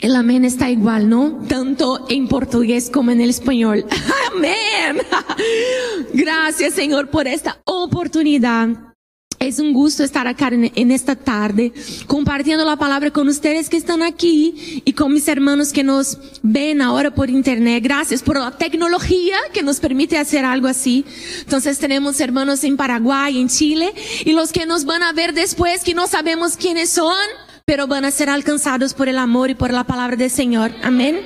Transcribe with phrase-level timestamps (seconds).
[0.00, 1.40] El amén está igual, ¿no?
[1.48, 3.84] Tanto en portugués como en el español.
[4.32, 5.02] Amén.
[6.14, 8.68] Gracias, Señor, por esta oportunidad.
[9.40, 11.72] Es un gusto estar acá en, en, esta tarde
[12.06, 16.80] compartiendo la palabra con ustedes que están aquí y con mis hermanos que nos ven
[16.80, 17.82] ahora por internet.
[17.82, 21.04] Gracias por la tecnología que nos permite hacer algo así.
[21.40, 23.92] Entonces tenemos hermanos en Paraguay, en Chile
[24.24, 27.16] y los que nos van a ver después que no sabemos quiénes son
[27.68, 30.72] pero van a ser alcanzados por el amor y por la palabra del Señor.
[30.82, 31.20] Amén.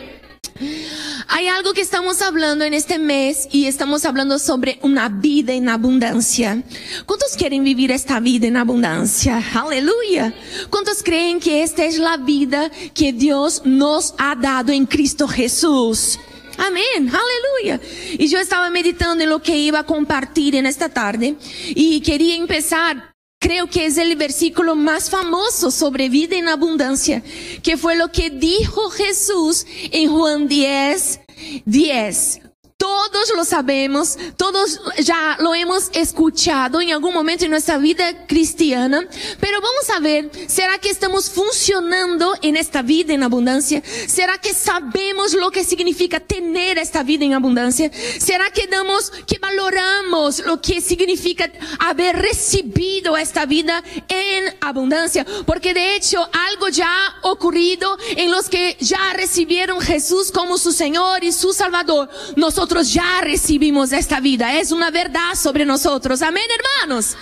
[1.29, 5.69] Hay algo que estamos hablando en este mes y estamos hablando sobre una vida en
[5.69, 6.61] abundancia.
[7.07, 9.41] ¿Cuántos quieren vivir esta vida en abundancia?
[9.55, 10.35] Aleluya.
[10.69, 16.19] ¿Cuántos creen que esta es la vida que Dios nos ha dado en Cristo Jesús?
[16.59, 17.81] Amén, aleluya.
[18.19, 21.37] Y yo estaba meditando en lo que iba a compartir en esta tarde
[21.69, 23.12] y quería empezar
[23.43, 27.23] creo que es el versículo más famoso sobre vida en abundancia,
[27.63, 31.21] que fue lo que dijo Jesús en Juan 10,
[31.67, 32.52] 10.
[32.83, 39.07] Todos lo sabemos, todos ya lo hemos escuchado en algún momento en nuestra vida cristiana,
[39.39, 43.85] pero vamos a ver, ¿será que estamos funcionando en esta vida en abundancia?
[44.09, 47.89] ¿Será que sabemos lo que significa tener esta vida en abundancia?
[48.19, 55.25] ¿Será que damos, que valoramos lo que significa haber recibido esta vida en abundancia?
[55.47, 60.73] Porque de hecho algo ya ha ocurrido en los que ya recibieron Jesús como su
[60.73, 62.11] Señor y su Salvador.
[62.35, 64.59] Nosotros ya recibimos esta vida.
[64.59, 66.23] Es una verdad sobre nosotros.
[66.23, 66.45] Amén,
[66.81, 67.17] hermanos.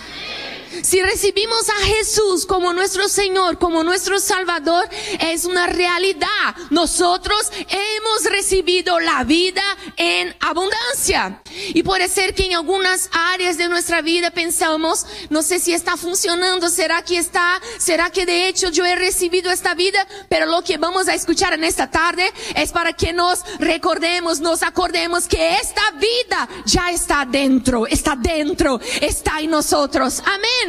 [0.82, 4.88] Si recibimos a Jesús como nuestro Señor, como nuestro Salvador,
[5.20, 6.54] es una realidad.
[6.70, 9.62] Nosotros hemos recibido la vida
[9.96, 11.42] en abundancia.
[11.74, 15.96] Y puede ser que en algunas áreas de nuestra vida pensamos, no sé si está
[15.96, 20.62] funcionando, será que está, será que de hecho yo he recibido esta vida, pero lo
[20.62, 25.54] que vamos a escuchar en esta tarde es para que nos recordemos, nos acordemos que
[25.54, 30.22] esta vida ya está dentro, está dentro, está en nosotros.
[30.24, 30.59] Amén.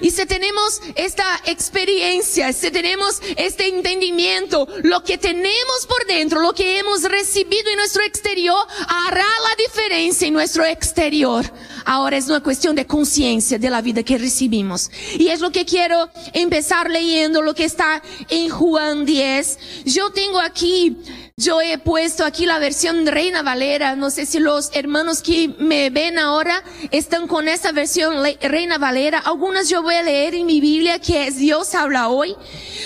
[0.00, 6.52] Y si tenemos esta experiencia, si tenemos este entendimiento, lo que tenemos por dentro, lo
[6.52, 11.44] que hemos recibido en nuestro exterior, hará la diferencia en nuestro exterior.
[11.84, 14.90] Ahora es una cuestión de conciencia de la vida que recibimos.
[15.18, 19.58] Y es lo que quiero empezar leyendo, lo que está en Juan 10.
[19.86, 20.96] Yo tengo aquí
[21.36, 23.96] yo he puesto aquí la versión Reina Valera.
[23.96, 29.18] No sé si los hermanos que me ven ahora están con esta versión Reina Valera.
[29.18, 32.36] Algunas yo voy a leer en mi Biblia que es Dios habla hoy.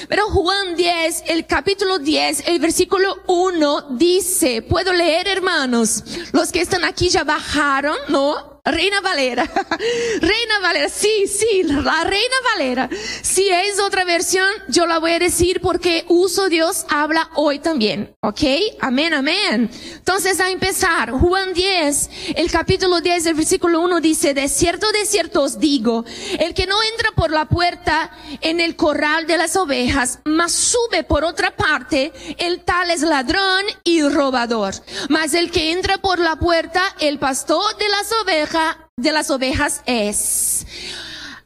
[0.09, 6.61] Pero Juan 10, el capítulo 10, el versículo 1 dice, puedo leer hermanos, los que
[6.61, 8.56] están aquí ya bajaron, ¿no?
[8.67, 9.45] Reina Valera.
[10.21, 12.91] Reina Valera, sí, sí, la Reina Valera.
[13.23, 18.15] Si es otra versión, yo la voy a decir porque uso Dios habla hoy también.
[18.23, 18.41] ¿Ok?
[18.81, 19.71] Amén, amén.
[19.95, 25.07] Entonces a empezar, Juan 10, el capítulo 10, el versículo 1 dice, de cierto, de
[25.07, 26.05] cierto os digo,
[26.41, 28.11] el que no entra por la puerta
[28.41, 33.65] en el corral de las ovejas, mas sube por otra parte, el tal es ladrón
[33.85, 34.75] y robador.
[35.09, 38.56] Mas el que entra por la puerta, el pastor de las ovejas,
[38.97, 40.67] de las ovejas es.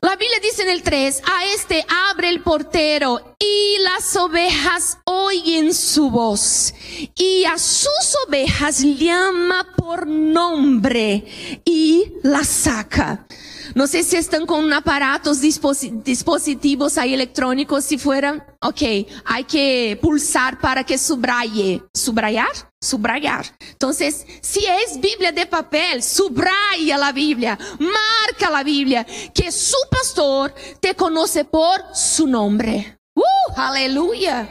[0.00, 5.74] La Biblia dice en el 3, a este abre el portero y las ovejas oyen
[5.74, 6.72] su voz
[7.16, 13.26] y a sus ovejas llama por nombre y las saca.
[13.74, 18.82] No sé si están con aparatos, dispositivos ahí electrónicos, si fueran, ok,
[19.24, 21.82] hay que pulsar para que subraye.
[21.92, 22.69] ¿Subrayar?
[22.82, 23.44] Subrayar.
[23.72, 30.54] Entonces, si es Biblia de papel, subraya la Biblia, marca la Biblia, que su pastor
[30.80, 32.98] te conoce por su nombre.
[33.14, 33.52] ¡Uh!
[33.54, 34.48] Aleluya.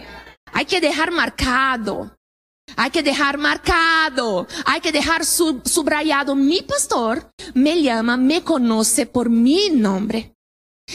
[0.53, 2.15] Hay que dejar marcado.
[2.75, 6.35] Hay que dejar marcado, hay que dejar sub, subrayado.
[6.35, 10.35] Mi pastor me llama, me conoce por mi nombre.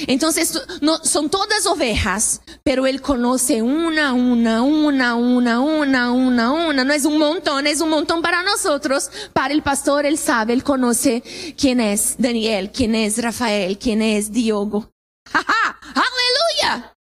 [0.07, 6.85] Entonces, no, son todas ovejas, pero él conoce una, una, una, una, una, una, una.
[6.85, 9.11] No es un montón, es un montón para nosotros.
[9.33, 11.23] Para el pastor, él sabe, él conoce
[11.57, 14.91] quién es Daniel, quién es Rafael, quién es Diogo.
[15.33, 15.79] ¡Ja, ja!
[15.81, 16.95] ¡Aleluya!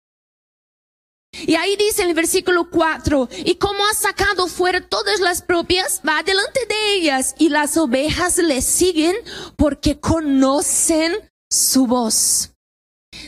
[1.46, 6.00] Y ahí dice en el versículo 4, y como ha sacado fuera todas las propias,
[6.06, 9.16] va delante de ellas y las ovejas le siguen
[9.56, 11.12] porque conocen
[11.50, 12.53] su voz.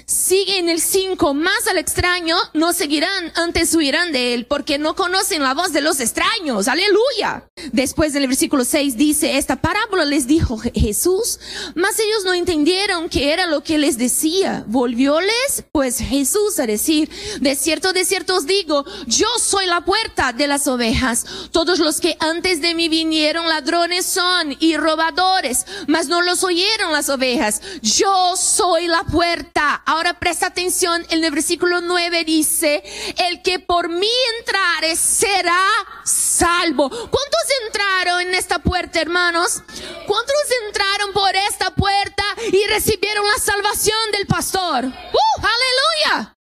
[0.06, 4.94] Sigue en el 5, más al extraño no seguirán, antes huirán de él, porque no
[4.94, 6.68] conocen la voz de los extraños.
[6.68, 7.48] Aleluya.
[7.72, 11.40] Después del versículo 6 dice, esta parábola les dijo Jesús,
[11.74, 14.64] mas ellos no entendieron qué era lo que les decía.
[14.66, 17.10] Volvióles pues Jesús a decir,
[17.40, 21.24] de cierto, de cierto os digo, yo soy la puerta de las ovejas.
[21.50, 26.92] Todos los que antes de mí vinieron ladrones son y robadores, mas no los oyeron
[26.92, 27.60] las ovejas.
[27.82, 29.75] Yo soy la puerta.
[29.84, 32.82] Ahora presta atención, en el versículo 9 dice,
[33.18, 35.62] el que por mí entrare será
[36.04, 36.88] salvo.
[36.88, 39.62] ¿Cuántos entraron en esta puerta, hermanos?
[40.06, 40.36] ¿Cuántos
[40.66, 44.84] entraron por esta puerta y recibieron la salvación del pastor?
[44.84, 45.46] ¡Uh!
[45.46, 46.36] ¡Aleluya!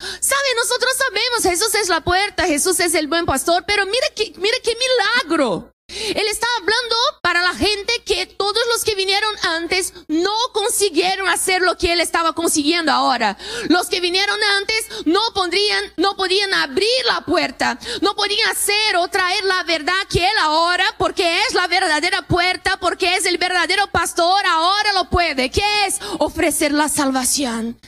[0.00, 4.32] Sabe, nosotros sabemos, Jesús es la puerta, Jesús es el buen pastor, pero mira que,
[4.36, 5.70] mira qué milagro.
[5.90, 11.62] Él está hablando para la gente que todos los que vinieron antes no consiguieron hacer
[11.62, 13.36] lo que él estaba consiguiendo ahora.
[13.68, 19.08] Los que vinieron antes no podrían, no podían abrir la puerta, no podían hacer o
[19.08, 23.86] traer la verdad que él ahora, porque es la verdadera puerta, porque es el verdadero
[23.88, 25.50] pastor, ahora lo puede.
[25.50, 25.98] ¿Qué es?
[26.18, 27.78] Ofrecer la salvación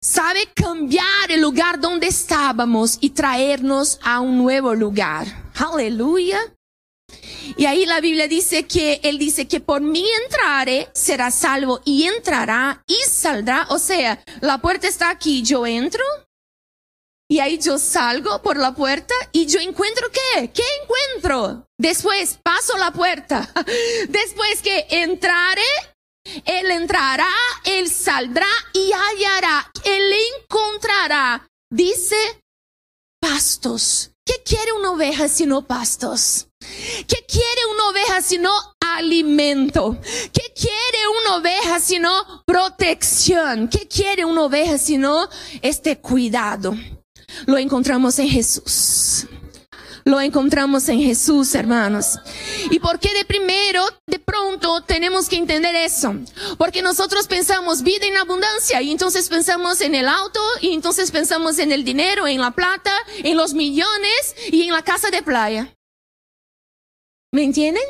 [0.00, 5.26] sabe cambiar el lugar donde estábamos y traernos a un nuevo lugar.
[5.54, 6.38] Aleluya.
[7.56, 12.04] Y ahí la Biblia dice que Él dice que por mí entraré, será salvo y
[12.04, 13.66] entrará y saldrá.
[13.70, 16.04] O sea, la puerta está aquí, yo entro
[17.28, 20.50] y ahí yo salgo por la puerta y yo encuentro qué?
[20.52, 21.66] ¿Qué encuentro?
[21.76, 23.48] Después paso la puerta.
[24.08, 25.62] Después que entraré
[26.44, 27.28] él entrará,
[27.64, 32.16] él saldrá y hallará, él encontrará, dice,
[33.20, 34.10] pastos.
[34.24, 36.48] ¿Qué quiere una oveja sino pastos?
[36.60, 38.50] ¿Qué quiere una oveja sino
[38.80, 39.98] alimento?
[40.32, 43.68] ¿Qué quiere una oveja sino protección?
[43.68, 45.28] ¿Qué quiere una oveja sino
[45.62, 46.74] este cuidado?
[47.46, 49.28] Lo encontramos en Jesús
[50.06, 52.20] lo encontramos en Jesús, hermanos.
[52.70, 56.14] ¿Y por qué de primero, de pronto, tenemos que entender eso?
[56.58, 61.58] Porque nosotros pensamos vida en abundancia y entonces pensamos en el auto y entonces pensamos
[61.58, 62.92] en el dinero, en la plata,
[63.24, 65.74] en los millones y en la casa de playa.
[67.32, 67.82] ¿Me entienden?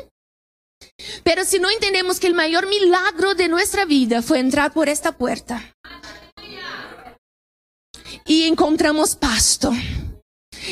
[1.23, 5.11] Pero si no entendemos que el mayor milagro de nuestra vida fue entrar por esta
[5.11, 5.75] puerta
[8.25, 9.71] y encontramos pasto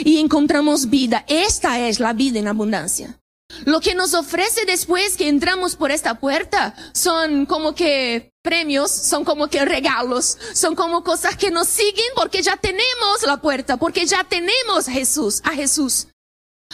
[0.04, 1.26] y encontramos vida.
[1.28, 3.20] Esta es la vida en abundancia.
[3.64, 9.24] Lo que nos ofrece después que entramos por esta puerta son como que premios, son
[9.24, 14.06] como que regalos, son como cosas que nos siguen porque ya tenemos la puerta, porque
[14.06, 16.08] ya tenemos Jesús, a Jesús.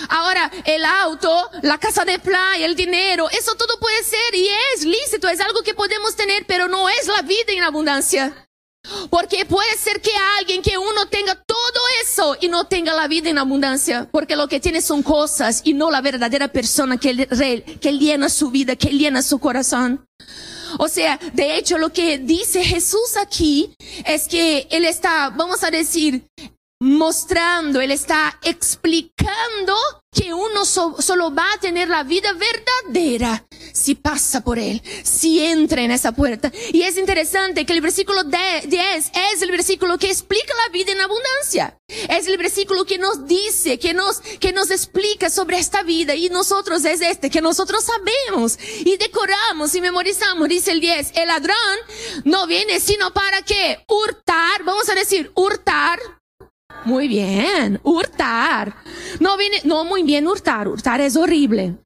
[0.10, 4.86] Ahora, el auto, la casa de playa, el dinero, eso todo puede ser y es
[4.86, 8.48] lícito, es algo que podemos tener, pero no es la vida en abundancia.
[9.10, 13.30] Porque puede ser que alguien, que uno tenga todo eso y no tenga la vida
[13.30, 17.28] en abundancia, porque lo que tiene son cosas y no la verdadera persona que,
[17.80, 20.06] que llena su vida, que llena su corazón.
[20.78, 25.72] O sea, de hecho lo que dice Jesús aquí es que Él está, vamos a
[25.72, 26.28] decir,
[26.82, 29.76] mostrando, Él está explicando
[30.12, 35.84] que uno solo va a tener la vida verdadera si pasa por Él, si entra
[35.84, 36.52] en esa puerta.
[36.74, 41.02] Y es interesante que el versículo 10 es el versículo que explica la vida en
[41.02, 41.78] abundancia.
[42.10, 46.16] Es el versículo que nos dice, que nos, que nos explica sobre esta vida.
[46.16, 50.50] Y nosotros es este, que nosotros sabemos y decoramos y memorizamos.
[50.50, 51.56] Dice el 10, el ladrón
[52.26, 56.00] no viene sino para que hurtar, vamos a decir, hurtar,
[56.86, 58.76] muy bien, hurtar.
[59.20, 61.78] No viene, no muy bien hurtar, hurtar es horrible.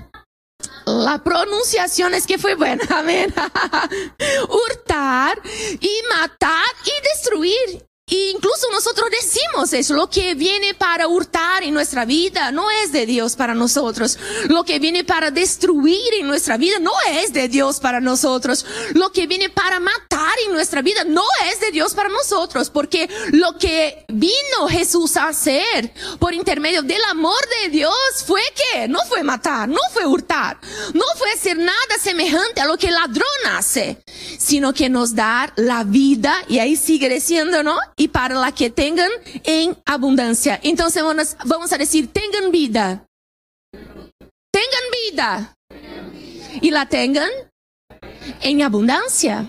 [0.85, 3.33] La pronunciación es que fue buena, amén.
[4.49, 5.41] hurtar
[5.79, 7.85] y matar y destruir.
[8.07, 12.91] E incluso nosotros decimos eso, lo que viene para hurtar en nuestra vida no es
[12.91, 14.19] de Dios para nosotros.
[14.47, 18.63] Lo que viene para destruir en nuestra vida no es de Dios para nosotros.
[18.93, 22.69] Lo que viene para matar en nuestra vida no es de Dios para nosotros.
[22.69, 27.95] Porque lo que vino Jesús a hacer por intermedio del amor de Dios
[28.27, 30.59] fue que no fue matar, no fue hurtar,
[30.93, 34.03] no fue hacer nada semejante a lo que el ladrón hace,
[34.37, 37.79] sino que nos dar la vida y ahí sigue diciendo, ¿no?
[37.97, 39.09] Y para la que tengan
[39.43, 40.59] en abundancia.
[40.63, 41.03] Entonces
[41.45, 43.05] vamos a decir, tengan vida.
[44.51, 45.55] Tengan vida.
[46.61, 47.29] Y la tengan
[48.41, 49.47] en abundancia.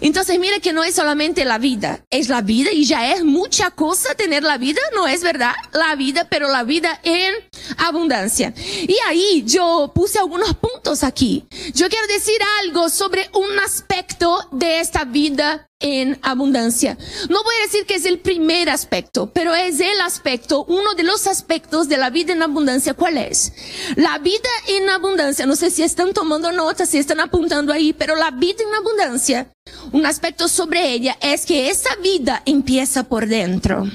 [0.00, 3.72] Entonces mira que no es solamente la vida, es la vida y ya es mucha
[3.72, 7.34] cosa tener la vida, no es verdad, la vida, pero la vida en
[7.78, 8.54] abundancia.
[8.56, 11.46] Y ahí yo puse algunos puntos aquí.
[11.74, 16.98] Yo quiero decir algo sobre un aspecto de esta vida en abundancia.
[17.28, 21.04] No voy a decir que es el primer aspecto, pero es el aspecto, uno de
[21.04, 22.94] los aspectos de la vida en abundancia.
[22.94, 23.52] ¿Cuál es?
[23.96, 28.16] La vida en abundancia, no sé si están tomando nota, si están apuntando ahí, pero
[28.16, 29.52] la vida en abundancia,
[29.92, 33.86] un aspecto sobre ella es que esa vida empieza por dentro.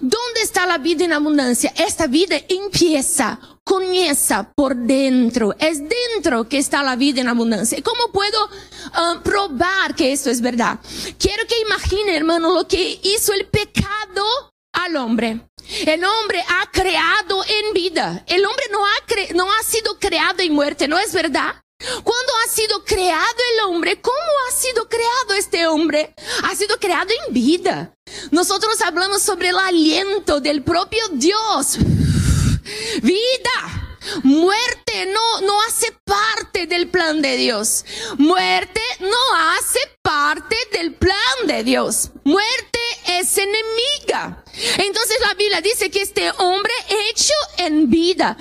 [0.00, 1.72] ¿Dónde está la vida en abundancia?
[1.76, 5.54] Esta vida empieza, comienza por dentro.
[5.58, 7.82] Es dentro que está la vida en abundancia.
[7.82, 10.78] ¿Cómo puedo uh, probar que esto es verdad?
[11.18, 15.40] Quiero que imagine, hermano, lo que hizo el pecado al hombre.
[15.86, 18.24] El hombre ha creado en vida.
[18.26, 21.54] El hombre no ha, no ha sido creado en muerte, ¿no es verdad?
[21.78, 24.16] Cuando ha sido creado el hombre, ¿cómo
[24.48, 26.12] ha sido creado este hombre?
[26.42, 27.94] Ha sido creado en vida.
[28.32, 31.78] Nosotros hablamos sobre el aliento del propio Dios.
[33.02, 33.84] Vida.
[34.24, 37.84] Muerte no, no hace parte del plan de Dios.
[38.16, 42.10] Muerte no hace parte del plan de Dios.
[42.24, 44.44] Muerte es enemiga.
[44.78, 46.72] Entonces la Biblia dice que este hombre
[47.10, 48.36] hecho en vida,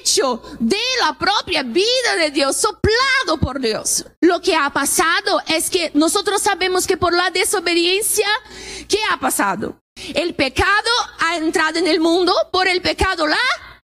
[0.00, 4.04] hecho de la propia vida de Dios, soplado por Dios.
[4.20, 8.26] Lo que ha pasado es que nosotros sabemos que por la desobediencia,
[8.88, 9.80] ¿qué ha pasado?
[10.14, 10.90] El pecado
[11.20, 13.38] ha entrado en el mundo, por el pecado la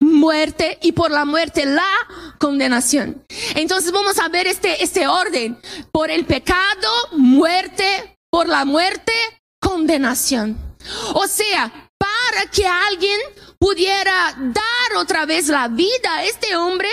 [0.00, 1.90] muerte y por la muerte la
[2.38, 3.24] condenación.
[3.54, 5.58] Entonces vamos a ver este, este orden.
[5.92, 9.12] Por el pecado, muerte, por la muerte,
[9.60, 10.67] condenación.
[11.14, 13.20] O sea, para que alguien
[13.58, 16.88] pudiera dar otra vez la vida a este hombre,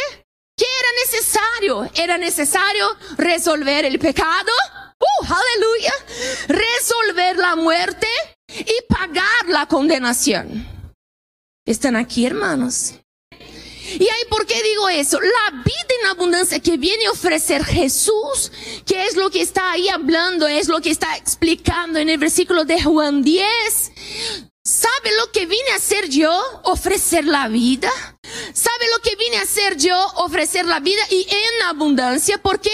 [0.57, 1.91] ¿qué era necesario?
[1.95, 2.87] Era necesario
[3.17, 4.51] resolver el pecado,
[4.99, 5.93] uh, aleluya,
[6.47, 8.07] resolver la muerte
[8.47, 10.67] y pagar la condenación.
[11.65, 12.93] ¿Están aquí, hermanos?
[13.93, 15.19] Y ahí, ¿por qué digo eso?
[15.21, 18.51] La vida en abundancia que viene a ofrecer Jesús,
[18.85, 22.65] que es lo que está ahí hablando, es lo que está explicando en el versículo
[22.65, 23.45] de Juan 10.
[24.63, 26.31] ¿Sabe lo que vine a hacer yo?
[26.63, 27.91] Ofrecer la vida.
[28.53, 29.95] ¿Sabe lo que vine a hacer yo?
[30.15, 32.71] Ofrecer la vida y en abundancia, porque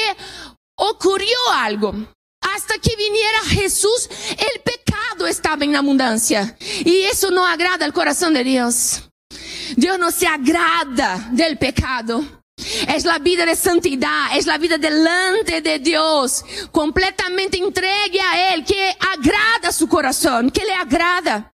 [0.75, 1.93] ocurrió algo.
[2.41, 6.57] Hasta que viniera Jesús, el pecado estaba en abundancia.
[6.85, 9.10] Y eso no agrada al corazón de Dios.
[9.75, 12.23] Dios no se agrada del pecado.
[12.87, 18.63] Es la vida de santidad, es la vida delante de Dios, completamente entregue a Él,
[18.63, 21.51] que agrada su corazón, que le agrada.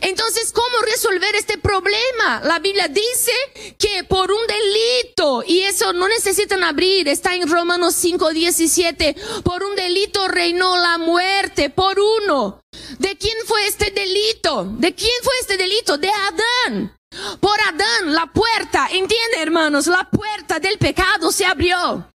[0.00, 2.40] Entonces, ¿cómo resolver este problema?
[2.44, 3.32] La Biblia dice
[3.76, 9.64] que por un delito, y eso no necesitan abrir, está en Romanos 5, 17, por
[9.64, 12.60] un delito reinó la muerte, por uno.
[12.98, 14.64] ¿De quién fue este delito?
[14.78, 15.98] ¿De quién fue este delito?
[15.98, 16.97] De Adán.
[17.40, 22.10] Por Adán, la puerta, entiende hermanos, la puerta del pecado se abrió.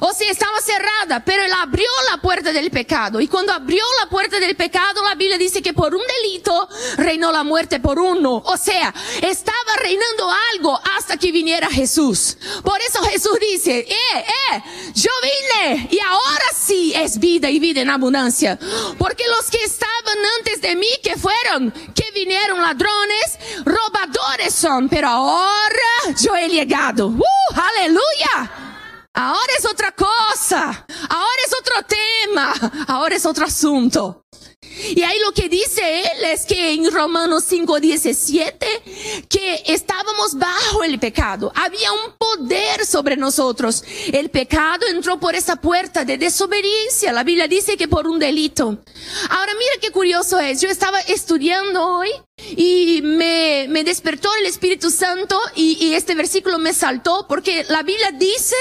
[0.00, 3.20] O sea, estaba cerrada, pero él abrió la puerta del pecado.
[3.20, 7.32] Y cuando abrió la puerta del pecado, la Biblia dice que por un delito reinó
[7.32, 8.42] la muerte por uno.
[8.46, 12.36] O sea, estaba reinando algo hasta que viniera Jesús.
[12.64, 14.62] Por eso Jesús dice, eh, eh,
[14.94, 18.58] yo vine y ahora sí es vida y vida en abundancia.
[18.98, 25.08] Porque los que estaban antes de mí, que fueron, que vinieron ladrones, robadores son, pero
[25.08, 27.08] ahora yo he llegado.
[27.08, 27.22] ¡Uh,
[27.54, 28.71] aleluya!
[29.14, 30.86] Ahora es otra cosa.
[31.08, 32.54] Ahora es otro tema.
[32.88, 34.24] Ahora es otro asunto.
[34.94, 40.98] Y ahí lo que dice él es que en Romanos 5:17, que estábamos bajo el
[40.98, 41.52] pecado.
[41.54, 43.84] Había un poder sobre nosotros.
[44.12, 47.12] El pecado entró por esa puerta de desobediencia.
[47.12, 48.78] La Biblia dice que por un delito.
[49.30, 50.60] Ahora mira qué curioso es.
[50.60, 52.10] Yo estaba estudiando hoy
[52.56, 57.82] y me, me despertó el Espíritu Santo y, y este versículo me saltó porque la
[57.82, 58.56] Biblia dice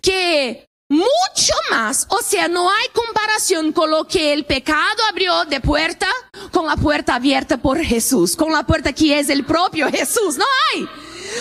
[0.00, 2.06] que mucho más.
[2.08, 6.08] O sea, no hay comparación con lo que el pecado abrió de puerta
[6.52, 10.36] con la puerta abierta por Jesús, con la puerta que es el propio Jesús.
[10.38, 10.88] No hay.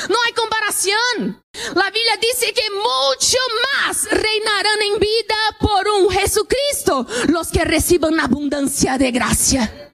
[0.10, 1.43] No hay comparación.
[1.75, 3.38] La Biblia dice que mucho
[3.77, 9.93] más reinarán en vida por un Jesucristo los que reciban abundancia de gracia.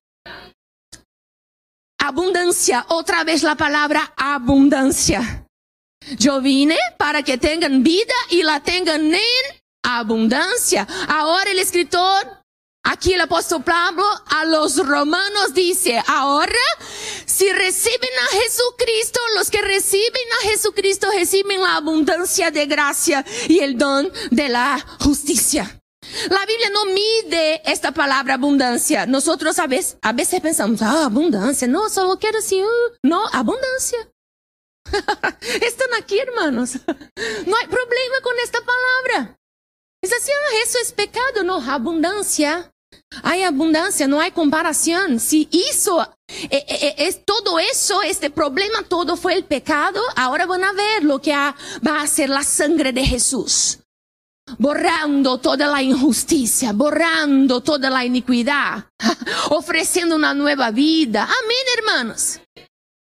[1.98, 5.49] Abundancia, otra vez la palabra abundancia.
[6.18, 9.22] Yo vine para que tengan vida y la tengan en
[9.84, 10.88] abundancia.
[11.08, 12.28] Ahora el escritor,
[12.84, 16.54] aquí el apóstol Pablo a los romanos dice, ahora
[17.26, 23.60] si reciben a Jesucristo, los que reciben a Jesucristo reciben la abundancia de gracia y
[23.60, 25.80] el don de la justicia.
[26.30, 29.06] La Biblia no mide esta palabra abundancia.
[29.06, 34.00] Nosotros a veces, a veces pensamos, ah, abundancia, no, solo quiero decir, uh, no, abundancia.
[35.62, 36.74] Están aquí, hermanos.
[37.46, 39.38] No hay problema con esta palabra.
[40.02, 42.72] Es así, ah, eso es pecado, no, abundancia.
[43.24, 45.20] Hay abundancia, no hay comparación.
[45.20, 50.46] Si hizo, eh, eh, eh, es todo eso, este problema todo fue el pecado, ahora
[50.46, 53.80] van a ver lo que va a hacer la sangre de Jesús.
[54.58, 58.86] Borrando toda la injusticia, borrando toda la iniquidad,
[59.50, 61.24] ofreciendo una nueva vida.
[61.24, 62.40] Amén, hermanos.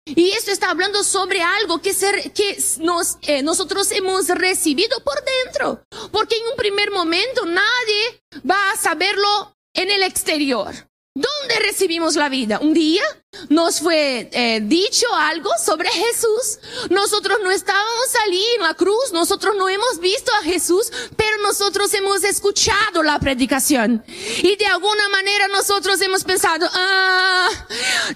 [0.06, 5.16] Y esto está hablando sobre algo que, ser, que nos, eh, nosotros hemos recibido por
[5.24, 5.82] dentro.
[6.12, 10.74] Porque en un primer momento nadie va a saberlo en el exterior.
[11.16, 12.58] ¿Dónde recibimos la vida?
[12.60, 13.04] Un día
[13.48, 16.58] nos fue eh, dicho algo sobre Jesús.
[16.90, 21.94] Nosotros no estábamos allí en la cruz, nosotros no hemos visto a Jesús, pero nosotros
[21.94, 24.04] hemos escuchado la predicación.
[24.08, 27.48] Y de alguna manera nosotros hemos pensado, ah,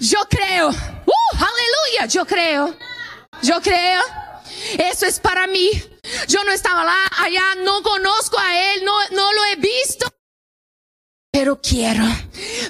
[0.01, 0.73] yo creo,
[1.39, 2.75] aleluya, yo creo,
[3.43, 4.03] yo creo.
[4.79, 5.71] Eso es para mí.
[6.27, 6.85] Yo no estaba
[7.19, 10.07] allá, no conozco a Él, no, no lo he visto
[11.39, 12.05] pero quiero,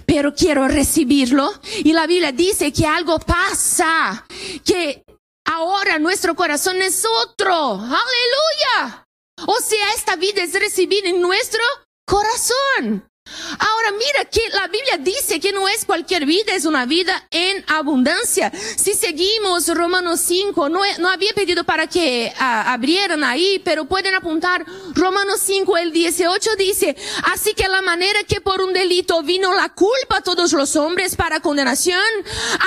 [0.05, 1.51] pero quiero recibirlo.
[1.79, 4.27] Y la Biblia dice que algo pasa,
[4.63, 5.05] que
[5.47, 7.73] ahora nuestro corazón es otro.
[7.73, 9.09] Aleluya.
[9.47, 11.63] O sea, esta vida es recibida en nuestro
[12.05, 13.09] corazón.
[13.59, 17.65] Ahora mira que la Biblia dice que no es cualquier vida, es una vida en
[17.69, 18.53] abundancia.
[18.77, 24.15] Si seguimos Romanos 5, no, no había pedido para que uh, abrieran ahí, pero pueden
[24.15, 26.97] apuntar Romanos 5, el 18 dice,
[27.33, 31.17] así que la manera que por un delito vino la culpa a todos los hombres
[31.17, 32.01] para condenación,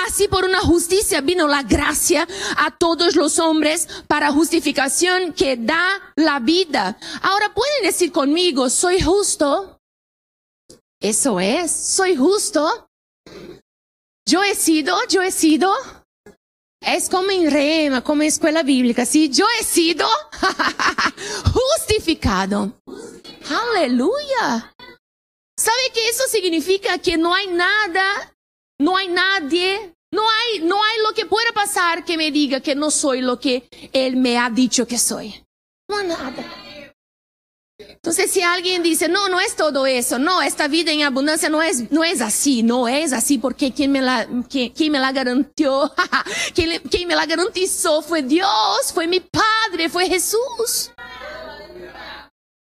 [0.07, 2.27] así por una justicia vino la gracia
[2.57, 6.97] a todos los hombres para justificación que da la vida.
[7.21, 9.80] Ahora pueden decir conmigo, soy justo.
[11.01, 12.87] Eso es, soy justo.
[14.29, 15.73] Yo he sido, yo he sido.
[16.79, 19.29] Es como en rema, como en escuela bíblica, ¿sí?
[19.29, 20.07] Yo he sido
[21.53, 22.71] justificado.
[23.49, 24.73] Aleluya.
[25.57, 28.33] ¿Sabe que eso significa que no hay nada,
[28.79, 32.75] no hay nadie, no hay, no hay lo que pueda pasar que me diga que
[32.75, 35.43] no soy lo que Él me ha dicho que soy?
[35.89, 36.70] No hay nada.
[37.89, 41.61] Entonces, si alguien dice, no, no es todo eso, no, esta vida en abundancia no
[41.61, 45.11] es, no es así, no es así porque quien me la, quien, quien me la
[45.11, 45.93] garantizó,
[46.55, 50.91] quien, quien me la garantizó fue Dios, fue mi Padre, fue Jesús.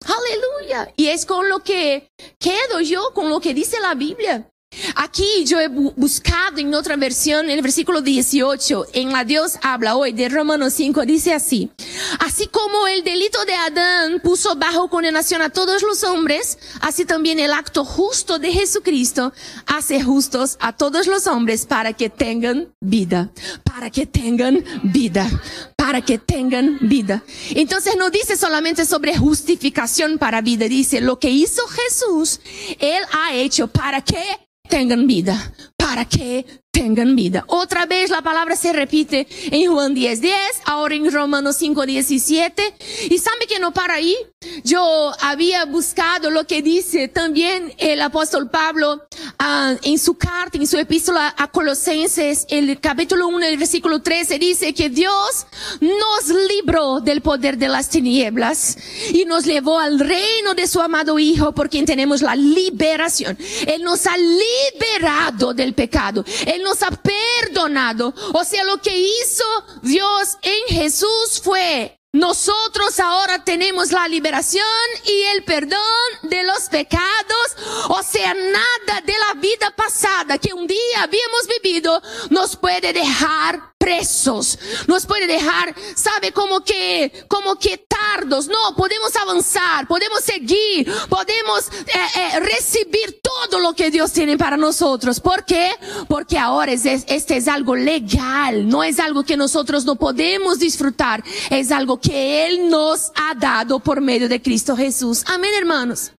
[0.06, 0.93] Aleluya.
[0.95, 4.49] Y es con lo que quedo yo, con lo que dice la Biblia.
[4.95, 9.95] Aquí yo he buscado en otra versión, en el versículo 18, en la Dios habla
[9.95, 11.71] hoy de Romanos 5, dice así,
[12.19, 17.39] así como el delito de Adán puso bajo condenación a todos los hombres, así también
[17.39, 19.34] el acto justo de Jesucristo
[19.65, 23.32] hace justos a todos los hombres para que tengan vida,
[23.63, 25.30] para que tengan vida,
[25.75, 27.23] para que tengan vida.
[27.51, 32.41] Entonces no dice solamente sobre justificación para vida, dice lo que hizo Jesús,
[32.80, 36.45] Él ha hecho para que tengan vida, para que
[36.78, 37.44] tengan vida.
[37.48, 40.36] Otra vez la palabra se repite en Juan 10, 10,
[40.66, 42.76] ahora en Romanos 5, 17.
[43.10, 44.16] Y sabe que no para ahí.
[44.63, 49.08] Yo había buscado lo que dice también el apóstol Pablo
[49.40, 54.38] uh, en su carta, en su epístola a Colosenses, el capítulo 1, el versículo 13,
[54.38, 55.48] dice que Dios
[55.82, 58.78] nos libró del poder de las tinieblas
[59.12, 63.36] y nos llevó al reino de su amado Hijo por quien tenemos la liberación.
[63.66, 66.24] Él nos ha liberado del pecado.
[66.46, 68.13] Él nos ha perdonado.
[68.34, 69.45] O sea, lo que hizo
[69.82, 74.65] Dios en Jesús fue nosotros ahora tenemos la liberación
[75.06, 75.80] y el perdón
[76.23, 77.56] de los pecados.
[77.89, 83.73] O sea, nada de la vida pasada que un día habíamos vivido nos puede dejar
[83.77, 84.58] presos.
[84.88, 88.47] Nos puede dejar, sabe, como que, como que tardos.
[88.47, 94.58] No, podemos avanzar, podemos seguir, podemos eh, eh, recibir todo lo que Dios tiene para
[94.58, 95.20] nosotros.
[95.20, 95.72] ¿Por qué?
[96.08, 101.24] Porque ahora es, este es algo legal, no es algo que nosotros no podemos disfrutar,
[101.50, 105.24] es algo que Él nos ha dado por medio de Cristo Jesús.
[105.28, 106.12] Amén, hermanos.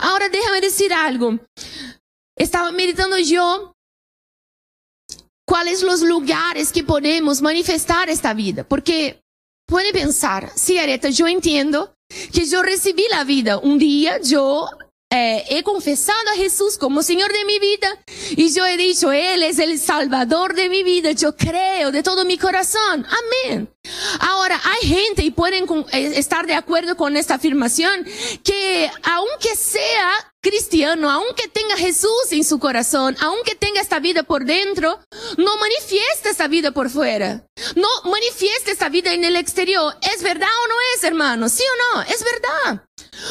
[0.00, 1.38] Ahora déjame decir algo.
[2.36, 3.72] Estaba meditando yo
[5.46, 8.64] cuáles los lugares que podemos manifestar esta vida.
[8.64, 9.22] Porque
[9.66, 11.94] puede pensar, sí, Areta, yo entiendo
[12.32, 13.58] que yo recibí la vida.
[13.58, 14.68] Un día yo
[15.14, 17.98] eh, he confesado a Jesús como Señor de mi vida
[18.30, 22.24] y yo he dicho, Él es el Salvador de mi vida, yo creo de todo
[22.24, 23.06] mi corazón.
[23.44, 23.71] Amén.
[24.20, 28.04] Ahora, hay gente, y pueden eh, estar de acuerdo con esta afirmación,
[28.44, 34.44] que aunque sea cristiano, aunque tenga Jesús en su corazón, aunque tenga esta vida por
[34.44, 35.00] dentro,
[35.36, 37.46] no manifiesta esta vida por fuera.
[37.76, 39.94] No manifiesta esta vida en el exterior.
[40.02, 41.48] ¿Es verdad o no es, hermano?
[41.48, 42.02] ¿Sí o no?
[42.02, 42.84] Es verdad.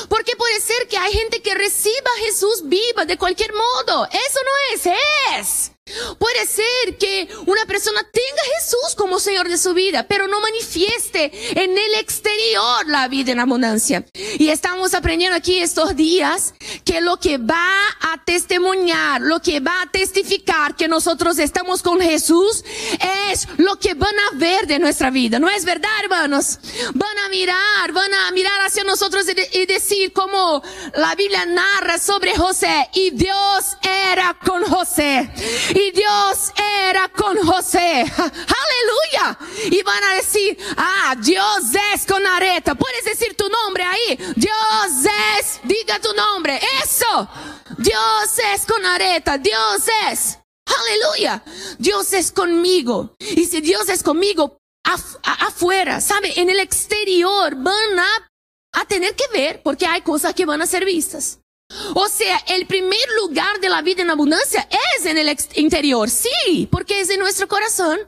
[0.08, 4.06] Porque puede ser que hay gente que reciba a Jesús viva de cualquier modo.
[4.06, 4.98] Eso no es,
[5.38, 5.72] es.
[6.20, 10.40] Puede ser que una persona tenga a Jesús como Señor de su vida, pero no
[10.42, 14.06] manifieste en el exterior la vida en abundancia.
[14.14, 16.54] Y estamos aprendiendo aquí estos días
[16.86, 17.70] que lo que va
[18.02, 22.64] a testimoniar, lo que va a testificar que nosotros estamos con Jesús
[23.32, 25.40] es lo que van a ver de nuestra vida.
[25.40, 26.60] ¿No es verdad, hermanos?
[26.94, 30.62] Van a mirar, van a mirar hacia nosotros y, de- y decir como
[30.96, 35.30] la Biblia narra sobre José y Dios era con José
[35.76, 36.52] y Dios
[36.88, 38.06] era con José.
[38.18, 39.38] Aleluya.
[39.72, 41.64] Y van a decir, ah, Dios
[41.94, 42.76] es con Areta.
[42.76, 44.18] Puedes decir tu nombre ahí.
[44.36, 46.60] Dios es, diga tu nombre.
[46.84, 47.28] Eso.
[47.78, 49.40] Dios es con Areta.
[49.40, 50.38] Dios es.
[50.66, 51.44] Aleluya.
[51.80, 53.16] Dios es conmigo.
[53.20, 56.40] Y si Dios es conmigo, afuera, ¿sabe?
[56.40, 58.32] En el exterior van a,
[58.74, 61.41] a tener que ver porque hay cosas que van a ser vistas.
[61.94, 66.68] O sea, el primer lugar de la vida en abundancia es en el interior, sí,
[66.72, 68.00] porque es en nuestro corazón.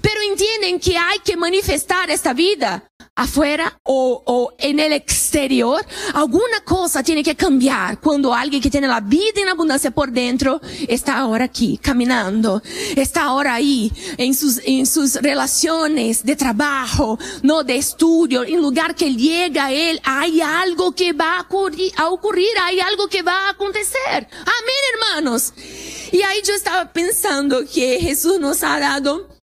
[0.00, 5.84] Pero entienden que hay que manifestar esta vida afuera o, o en el exterior.
[6.14, 10.60] Alguna cosa tiene que cambiar cuando alguien que tiene la vida en abundancia por dentro
[10.86, 12.62] está ahora aquí, caminando,
[12.94, 18.94] está ahora ahí en sus, en sus relaciones de trabajo, no de estudio, en lugar
[18.94, 23.46] que llega él, hay algo que va a ocurrir, a ocurrir, hay algo que va
[23.46, 23.96] a acontecer.
[24.12, 25.54] Amén, hermanos.
[26.12, 29.36] Y ahí yo estaba pensando que Jesús nos ha dado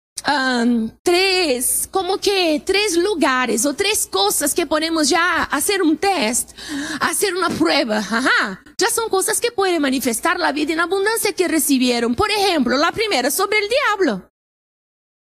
[1.02, 6.52] tres, como que tres lugares o tres cosas que podemos ya hacer un test,
[7.00, 7.98] hacer una prueba.
[7.98, 8.62] Ajá.
[8.78, 12.14] Ya son cosas que pueden manifestar la vida en abundancia que recibieron.
[12.14, 14.30] Por ejemplo, la primera sobre el diablo.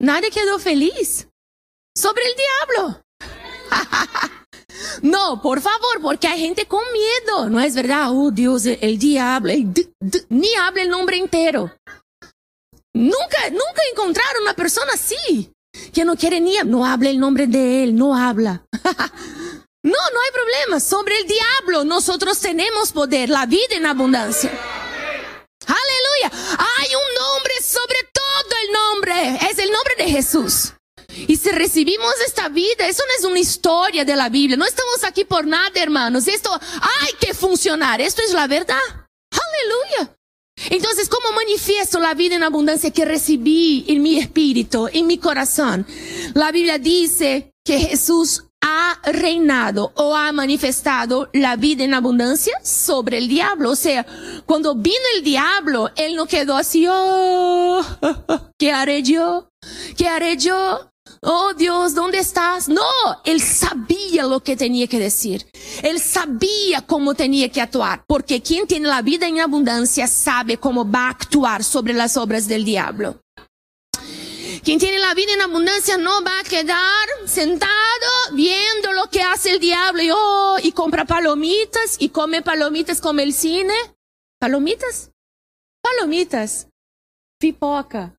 [0.00, 1.28] Nadie quedó feliz.
[1.96, 3.02] Sobre el diablo.
[5.02, 8.08] No, por favor, porque hay gente con miedo, ¿no es verdad?
[8.10, 9.52] Oh, Dios, el, diablo,
[10.28, 11.72] ni habla el nombre entero.
[12.94, 15.52] Nunca, nunca encontraron una persona así,
[15.92, 18.64] que no quiere ni, no habla el nombre de él, no habla.
[19.84, 20.78] No, no hay problema.
[20.78, 24.48] Sobre el diablo nosotros tenemos poder, la vida en abundancia.
[25.66, 26.30] Aleluya.
[26.52, 29.38] Hay un nombre sobre todo el nombre.
[29.50, 30.72] Es el nombre de Jesús.
[31.08, 34.56] Y si recibimos esta vida, eso no es una historia de la Biblia.
[34.56, 36.28] No estamos aquí por nada, hermanos.
[36.28, 38.00] Esto hay que funcionar.
[38.00, 38.78] Esto es la verdad.
[39.30, 40.16] Aleluya.
[40.70, 45.86] Entonces, ¿cómo manifiesto la vida en abundancia que recibí en mi espíritu, en mi corazón?
[46.34, 53.18] La Biblia dice que Jesús ha reinado o ha manifestado la vida en abundancia sobre
[53.18, 53.70] el diablo.
[53.70, 54.06] O sea,
[54.46, 57.84] cuando vino el diablo, él no quedó así, oh,
[58.58, 59.48] ¿qué haré yo?
[59.96, 60.91] ¿Qué haré yo?
[61.24, 62.68] Oh Dios, ¿dónde estás?
[62.68, 62.82] No,
[63.24, 65.46] él sabía lo que tenía que decir.
[65.84, 70.90] Él sabía cómo tenía que actuar, porque quien tiene la vida en abundancia sabe cómo
[70.90, 73.20] va a actuar sobre las obras del diablo.
[74.64, 77.70] Quien tiene la vida en abundancia no va a quedar sentado
[78.32, 83.20] viendo lo que hace el diablo y, oh, y compra palomitas y come palomitas como
[83.20, 83.74] el cine.
[84.40, 85.12] ¿Palomitas?
[85.82, 86.66] Palomitas.
[87.38, 88.16] Pipoca.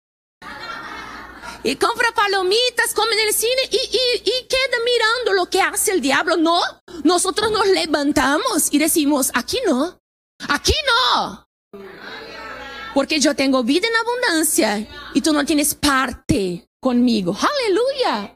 [1.65, 5.93] Y compra palomitas, come en el cine y, y, y queda mirando lo que hace
[5.93, 6.36] el diablo.
[6.36, 6.60] No,
[7.04, 9.97] nosotros nos levantamos y decimos, aquí no,
[10.49, 11.47] aquí no.
[12.93, 17.36] Porque yo tengo vida en abundancia y tú no tienes parte conmigo.
[17.36, 18.36] Aleluya.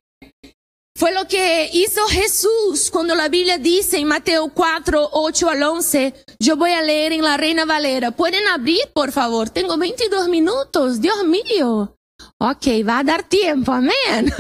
[0.96, 6.14] Fue lo que hizo Jesús cuando la Biblia dice en Mateo 4, 8 al 11.
[6.40, 8.12] Yo voy a leer en la Reina Valera.
[8.12, 9.50] ¿Pueden abrir, por favor?
[9.50, 11.00] Tengo 22 minutos.
[11.02, 11.97] Dios mío.
[12.40, 13.72] Ok, va a dar tiempo.
[13.72, 14.34] Amén.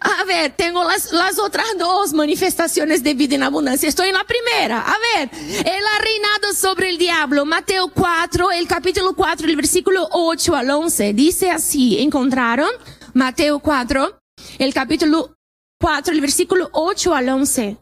[0.00, 3.88] A ver, tengo las, las otras dos manifestaciones de vida en abundancia.
[3.88, 4.80] Estoy en la primera.
[4.80, 7.44] A ver, Él ha reinado sobre el diablo.
[7.44, 11.12] Mateo 4, el capítulo 4, el versículo 8 al 11.
[11.12, 12.70] Dice así, ¿encontraron?
[13.14, 14.20] Mateo 4,
[14.58, 15.36] el capítulo
[15.80, 17.78] 4, el versículo 8 al 11.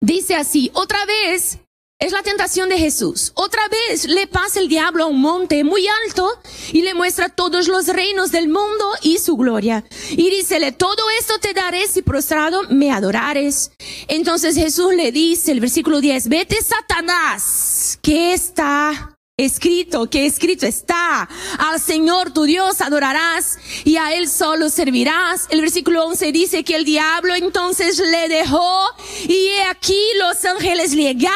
[0.00, 1.60] Dice así, otra vez
[2.00, 3.32] Es la tentación de Jesús.
[3.34, 6.28] Otra vez le pasa el diablo a un monte muy alto
[6.72, 9.84] y le muestra todos los reinos del mundo y su gloria.
[10.10, 13.70] Y dícele, todo esto te daré si prostrado me adorares.
[14.08, 21.28] Entonces Jesús le dice, el versículo 10, vete Satanás, que está escrito, que escrito está,
[21.58, 25.48] al Señor tu Dios adorarás y a Él solo servirás.
[25.50, 28.90] El versículo 11 dice que el diablo entonces le dejó
[29.26, 31.34] y aquí los ángeles llegaron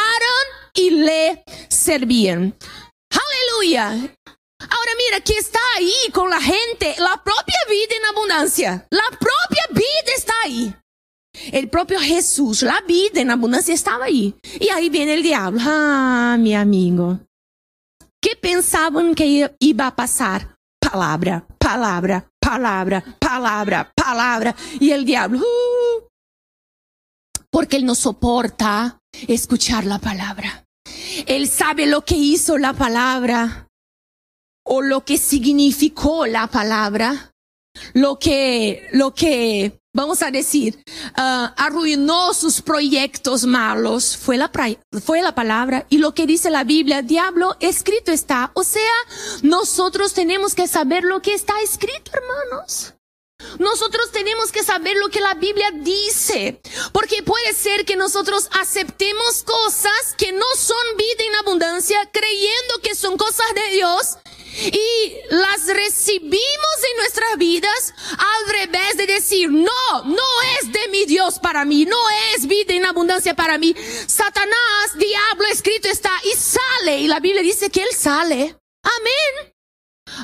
[0.75, 2.55] y le servían.
[3.11, 4.15] Aleluya.
[4.61, 8.87] Ahora mira, que está ahí con la gente, la propia vida en abundancia.
[8.91, 10.75] La propia vida está ahí.
[11.53, 14.35] El propio Jesús, la vida en abundancia estaba ahí.
[14.61, 15.61] Y ahí viene el diablo.
[15.63, 17.21] Ah, mi amigo.
[18.21, 20.57] ¿Qué pensaban que iba a pasar?
[20.81, 24.55] Palabra, palabra, palabra, palabra, palabra.
[24.81, 26.09] Y el diablo, uh,
[27.51, 30.65] porque él no soporta escuchar la palabra.
[31.27, 33.69] Él sabe lo que hizo la palabra
[34.65, 37.33] o lo que significó la palabra,
[37.95, 40.79] lo que, lo que vamos a decir,
[41.19, 44.49] uh, arruinó sus proyectos malos, fue la,
[45.05, 45.87] fue la palabra.
[45.89, 48.53] Y lo que dice la Biblia, diablo, escrito está.
[48.55, 48.95] O sea,
[49.43, 52.95] nosotros tenemos que saber lo que está escrito, hermanos.
[53.59, 56.61] Nosotros tenemos que saber lo que la Biblia dice,
[56.93, 62.95] porque puede ser que nosotros aceptemos cosas que no son vida en abundancia, creyendo que
[62.95, 64.19] son cosas de Dios,
[64.61, 71.05] y las recibimos en nuestras vidas al revés de decir, no, no es de mi
[71.05, 71.99] Dios para mí, no
[72.35, 73.75] es vida en abundancia para mí.
[74.07, 76.99] Satanás, diablo, escrito está y sale.
[76.99, 78.57] Y la Biblia dice que él sale.
[78.83, 79.58] Amén.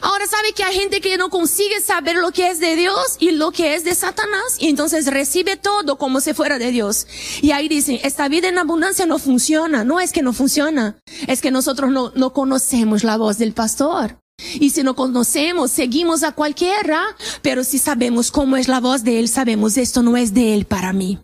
[0.02, 3.30] Ahora sabe que hay gente que no consigue saber lo que es de Dios y
[3.32, 7.06] lo que es de Satanás y entonces recibe todo como si fuera de Dios.
[7.42, 9.84] Y ahí dicen, esta vida en abundancia no funciona.
[9.84, 14.18] No es que no funciona, es que nosotros no, no conocemos la voz del pastor.
[14.58, 17.04] Y si no conocemos, seguimos a cualquiera,
[17.42, 20.64] pero si sabemos cómo es la voz de Él, sabemos esto no es de Él
[20.64, 21.20] para mí.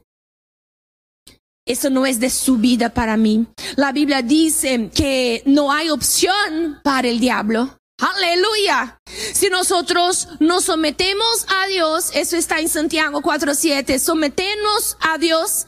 [1.66, 3.46] Esto no es de su vida para mí.
[3.76, 7.79] La Biblia dice que no hay opción para el diablo.
[8.00, 8.98] Aleluya.
[9.32, 15.66] Si nosotros nos sometemos a Dios, eso está en Santiago 4.7, someternos a Dios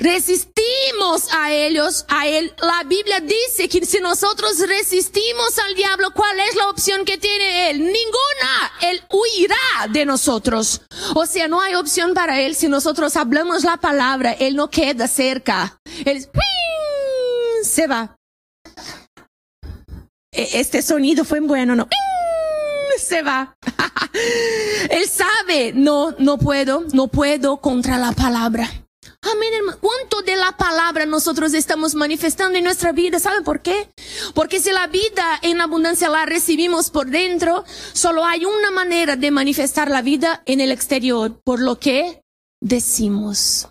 [0.00, 2.52] resistimos a ellos, a él.
[2.62, 7.70] La Biblia dice que si nosotros resistimos al diablo, ¿cuál es la opción que tiene
[7.70, 7.78] él?
[7.78, 8.72] Ninguna.
[8.80, 10.80] Él huirá de nosotros.
[11.14, 15.06] O sea, no hay opción para él si nosotros hablamos la palabra, él no queda
[15.06, 15.78] cerca.
[16.04, 16.26] Él
[17.62, 18.16] se va.
[20.32, 21.88] E, este sonido fue bueno, ¿no?
[22.98, 23.56] Se va.
[24.90, 28.68] Él sabe, no, no puedo, no puedo contra la palabra.
[29.22, 29.78] Amén, hermano.
[29.80, 33.18] ¿Cuánto de la palabra nosotros estamos manifestando en nuestra vida?
[33.18, 33.90] ¿Sabe por qué?
[34.34, 39.30] Porque si la vida en abundancia la recibimos por dentro, solo hay una manera de
[39.30, 42.22] manifestar la vida en el exterior, por lo que
[42.62, 43.68] decimos.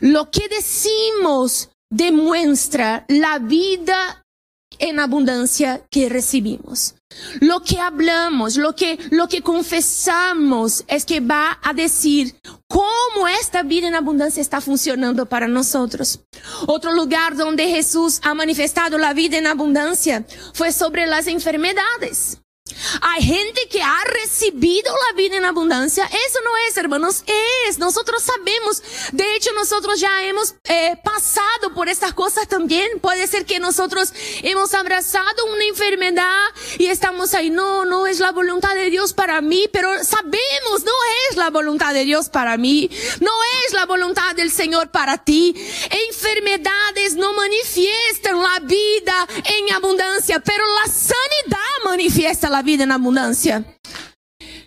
[0.00, 4.21] Lo que decimos demuestra la vida
[4.78, 6.94] en abundancia que recibimos.
[7.40, 12.34] Lo que hablamos, lo que, lo que confesamos es que va a decir
[12.68, 16.20] cómo esta vida en abundancia está funcionando para nosotros.
[16.66, 22.38] Otro lugar donde Jesús ha manifestado la vida en abundancia fue sobre las enfermedades.
[23.00, 26.04] Hay gente que ha recibido la vida en abundancia.
[26.04, 27.24] Eso no es, hermanos,
[27.66, 27.78] es.
[27.78, 28.82] Nosotros sabemos.
[29.12, 33.00] De hecho, nosotros ya hemos eh, pasado por estas cosas también.
[33.00, 36.46] Puede ser que nosotros hemos abrazado una enfermedad
[36.78, 37.50] y estamos ahí.
[37.50, 40.92] No, no es la voluntad de Dios para mí, pero sabemos, no
[41.30, 42.90] es la voluntad de Dios para mí.
[43.20, 43.32] No
[43.66, 45.54] es la voluntad del Señor para ti.
[46.08, 53.64] Enfermedades no manifiestan la vida en abundancia, pero la sanidad manifiesta la vida en abundancia.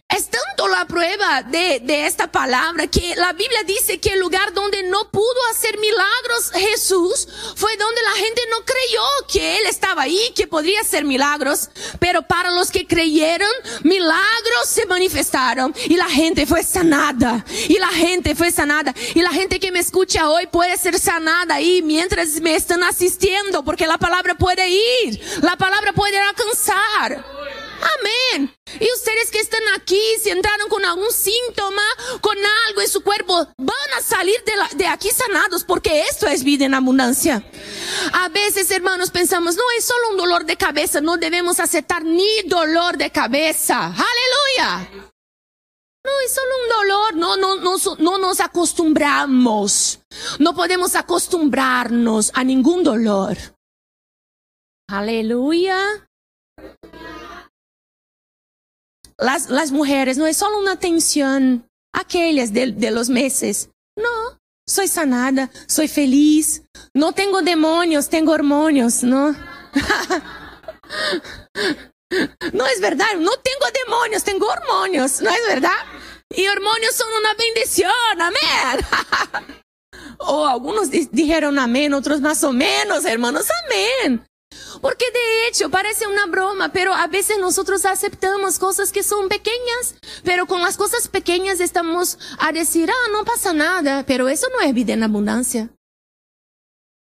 [0.07, 4.83] Es tanto la prueba de, esta palabra que la Biblia dice que el lugar donde
[4.83, 10.31] no pudo hacer milagros Jesús fue donde la gente no creyó que Él estaba ahí,
[10.35, 11.69] que podría hacer milagros.
[11.99, 13.49] Pero para los que creyeron,
[13.83, 17.43] milagros se manifestaron y la gente fue sanada.
[17.67, 18.93] Y la gente fue sanada.
[19.15, 23.65] Y la gente que me escucha hoy puede ser sanada ahí mientras me están asistiendo
[23.65, 25.19] porque la palabra puede ir.
[25.41, 27.64] La palabra puede alcanzar.
[27.81, 28.55] Amén.
[28.79, 31.81] Y ustedes que están aquí, si entraron con algún síntoma,
[32.21, 34.35] con algo en su cuerpo, van a salir
[34.75, 37.43] de, aquí sanados porque esto es vida en abundancia.
[38.13, 42.41] A veces, hermanos, pensamos, no es solo un dolor de cabeza, no debemos aceptar ni
[42.47, 43.85] dolor de cabeza.
[43.85, 44.89] Aleluya.
[46.05, 47.15] No, es solo un dolor.
[47.15, 49.99] No, no, no, no nos acostumbramos.
[50.37, 53.35] No podemos acostumbrarnos a ningún dolor.
[54.87, 56.04] Aleluya.
[59.17, 63.69] Las, las mujeres no es solo una tensión aquellas de, de los meses.
[63.97, 69.31] No, soy sanada, soy feliz, no tengo demonios, tengo hormonios, ¿no?
[72.53, 75.77] no es verdad, no tengo demonios, tengo hormonios, ¿no es verdad?
[76.29, 78.85] Y hormonios son una bendición, amén.
[80.19, 84.27] o algunos dijeron amén, otros más o menos, hermanos, amén.
[84.81, 89.95] Porque de hecho parece una broma, pero a veces nosotros aceptamos cosas que son pequeñas,
[90.23, 94.65] pero con las cosas pequeñas estamos a decir, ah, no pasa nada, pero eso no
[94.65, 95.69] es vida en abundancia.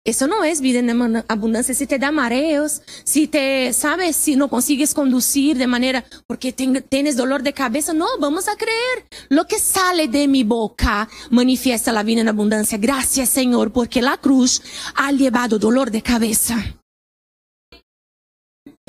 [0.05, 1.75] Eso no es vida en abundancia.
[1.75, 7.17] Si te da mareos, si te, sabes, si no consigues conducir de manera, porque tienes
[7.17, 9.05] dolor de cabeza, no, vamos a creer.
[9.27, 12.77] Lo que sale de mi boca manifiesta la vida en abundancia.
[12.77, 14.61] Gracias Señor, porque la cruz
[14.95, 16.78] ha llevado dolor de cabeza.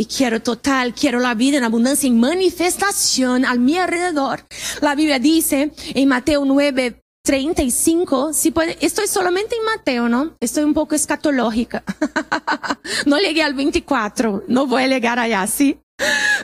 [0.00, 4.46] Y quiero total, quiero la vida en abundancia, en manifestación a mi alrededor.
[4.80, 10.38] La Biblia dice en Mateo 9, 35, si puede, estoy solamente en Mateo, ¿no?
[10.40, 11.84] Estoy un poco escatológica.
[13.04, 15.78] no llegué al 24, no voy a llegar allá, ¿sí?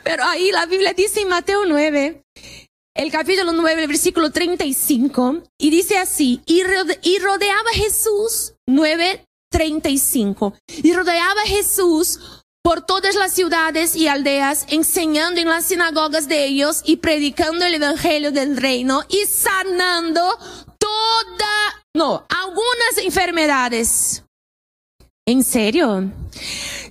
[0.05, 2.25] Pero ahí la Biblia dice en Mateo 9,
[2.95, 10.92] el capítulo 9, versículo 35, y dice así, y, y rodeaba Jesús, 9, 35, y
[10.92, 12.36] rodeaba Jesús
[12.67, 17.75] por todas las ciudades y aldeas, enseñando en las sinagogas de ellos y predicando el
[17.75, 20.37] evangelio del reino y sanando
[20.77, 24.25] toda, no, algunas enfermedades.
[25.25, 26.11] ¿En serio?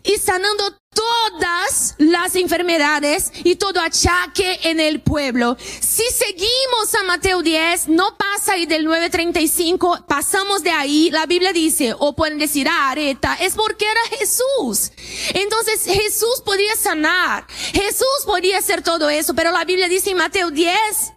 [0.01, 5.57] Y sanando todas las enfermedades y todo achaque en el pueblo.
[5.59, 11.53] Si seguimos a Mateo 10, no pasa ahí del 9.35, pasamos de ahí, la Biblia
[11.53, 14.91] dice, o pueden decir, ah, areta, es porque era Jesús.
[15.33, 20.49] Entonces Jesús podía sanar, Jesús podía hacer todo eso, pero la Biblia dice en Mateo
[20.49, 21.14] 10,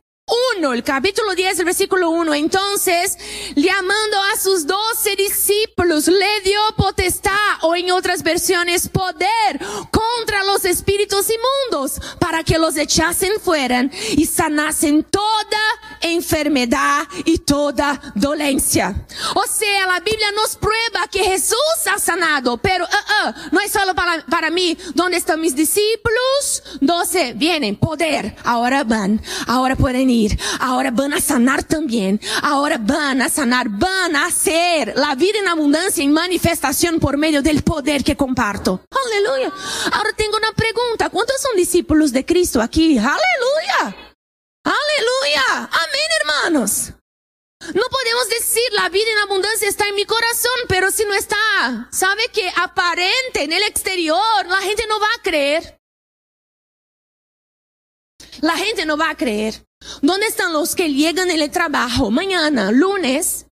[0.58, 2.34] 1, el capítulo 10, el versículo 1.
[2.34, 3.16] Entonces,
[3.56, 9.58] llamando a sus doce discípulos, le dio potestad, o en otras versiones, poder
[9.90, 15.28] contra los espíritus inmundos, para que los echasen fuera y sanasen toda
[16.00, 19.06] enfermedad y toda dolencia.
[19.34, 21.56] O sea, la Biblia nos prueba que Jesús
[21.90, 24.76] ha sanado, pero uh, uh, no es solo para, para mí.
[24.94, 26.62] ¿Dónde están mis discípulos?
[26.80, 28.36] Doce, vienen, poder.
[28.44, 30.17] Ahora van, ahora pueden ir
[30.60, 35.48] ahora van a sanar también, ahora van a sanar, van a hacer la vida en
[35.48, 38.80] abundancia en manifestación por medio del poder que comparto.
[39.06, 39.52] Aleluya.
[39.92, 42.98] Ahora tengo una pregunta, ¿cuántos son discípulos de Cristo aquí?
[42.98, 43.96] Aleluya.
[44.64, 45.44] Aleluya.
[45.56, 46.92] Amén, hermanos.
[47.60, 51.88] No podemos decir la vida en abundancia está en mi corazón, pero si no está,
[51.90, 55.78] sabe que aparente en el exterior, la gente no va a creer.
[58.40, 59.67] La gente no va a creer.
[60.02, 63.46] ¿Dónde están los que llegan en el trabajo mañana, lunes,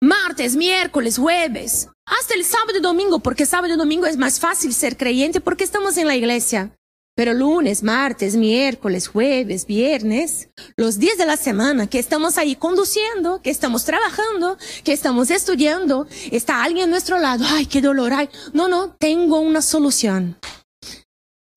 [0.00, 3.20] martes, miércoles, jueves, hasta el sábado y domingo?
[3.20, 6.72] Porque sábado y domingo es más fácil ser creyente porque estamos en la iglesia.
[7.16, 13.42] Pero lunes, martes, miércoles, jueves, viernes, los días de la semana que estamos ahí conduciendo,
[13.42, 17.44] que estamos trabajando, que estamos estudiando, está alguien a nuestro lado.
[17.48, 18.28] Ay, qué dolor hay.
[18.52, 20.38] No, no, tengo una solución.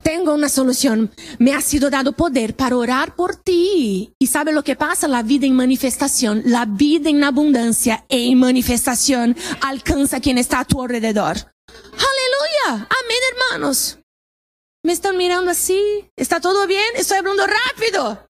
[0.04, 1.12] Tengo una solución.
[1.40, 4.14] Me ha sido dado poder para orar por ti.
[4.20, 5.08] ¿Y sabe lo que pasa?
[5.08, 10.66] La vida en manifestación, la vida en abundancia e en manifestación alcanza quien está a
[10.66, 11.38] tu alrededor.
[11.68, 12.88] Aleluya.
[12.90, 14.00] Amén, hermanos.
[14.84, 16.10] ¿Me están mirando así?
[16.18, 16.84] ¿Está todo bien?
[16.96, 18.28] Estoy hablando rápido.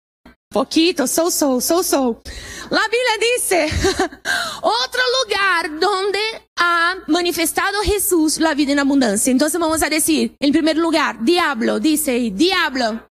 [0.50, 2.22] Poquito, so, so, so, so.
[2.70, 3.66] La Biblia dice,
[4.62, 6.18] otro lugar donde
[6.56, 9.30] ha manifestado Jesús la vida en abundancia.
[9.30, 13.08] Entonces vamos a decir, en primer lugar, diablo, dice, diablo.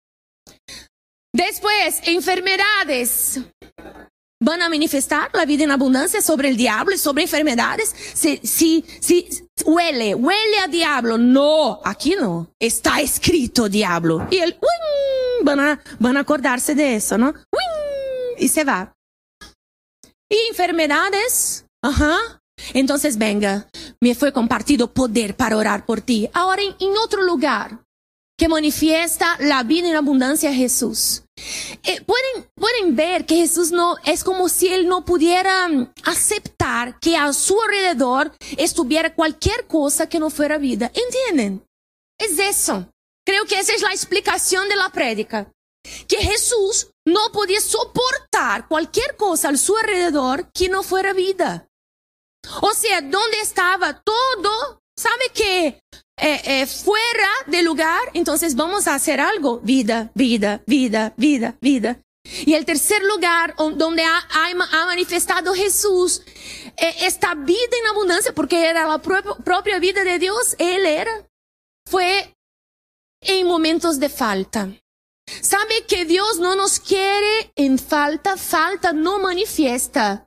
[1.34, 3.42] Después, enfermedades.
[4.42, 7.94] Van a manifestar la vida en abundancia sobre el diablo y sobre enfermedades.
[8.14, 9.28] Si, si, si
[9.66, 11.18] huele, huele a diablo.
[11.18, 12.50] No, aquí no.
[12.60, 14.26] Está escrito diablo.
[14.32, 14.58] Y el,
[15.46, 17.34] van a, van a acordarse de eso, ¿no?
[18.38, 18.94] Y se va.
[20.30, 22.42] Y enfermedades, ajá.
[22.74, 23.68] Entonces venga,
[24.02, 26.30] me fue compartido poder para orar por ti.
[26.34, 27.80] Ahora en, otro lugar
[28.38, 31.24] que manifiesta la vida en abundancia de Jesús.
[31.84, 37.00] Eh, pueden, pueden ver que Jesús no, es como si él no pudiera mm, aceptar
[37.00, 40.92] que a su alrededor estuviera cualquier cosa que no fuera vida.
[40.94, 41.64] ¿Entienden?
[42.18, 42.90] Es eso.
[43.26, 45.52] Creo que esa es la explicación de la prédica.
[46.08, 51.68] que Jesús no podía soportar cualquier cosa a su alrededor que no fuera vida.
[52.62, 55.80] O sea, donde estaba todo, sabe que
[56.18, 59.60] eh, eh, fuera del lugar, entonces vamos a hacer algo.
[59.60, 62.00] Vida, vida, vida, vida, vida.
[62.46, 66.24] Y el tercer lugar donde ha, ha manifestado Jesús
[66.78, 71.28] eh, esta vida en abundancia, porque era la propia vida de Dios, Él era,
[71.90, 72.35] fue
[73.26, 74.70] en momentos de falta.
[75.42, 80.25] Sabe que Dios no nos quiere en falta, falta no manifiesta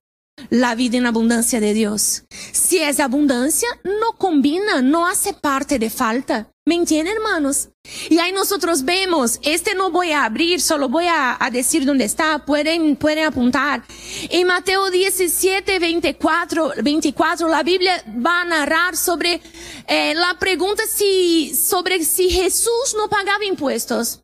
[0.50, 2.24] la vida en abundancia de Dios.
[2.52, 6.50] Si es abundancia, no combina, no hace parte de falta.
[6.68, 7.70] ¿Me entienden, hermanos?
[8.10, 12.44] Y ahí nosotros vemos, este no voy a abrir, solo voy a, decir dónde está,
[12.44, 13.82] pueden, pueden apuntar.
[14.28, 19.40] En Mateo 17, 24, 24, la Biblia va a narrar sobre
[19.86, 24.20] eh, la pregunta si, sobre si Jesús no pagaba impuestos.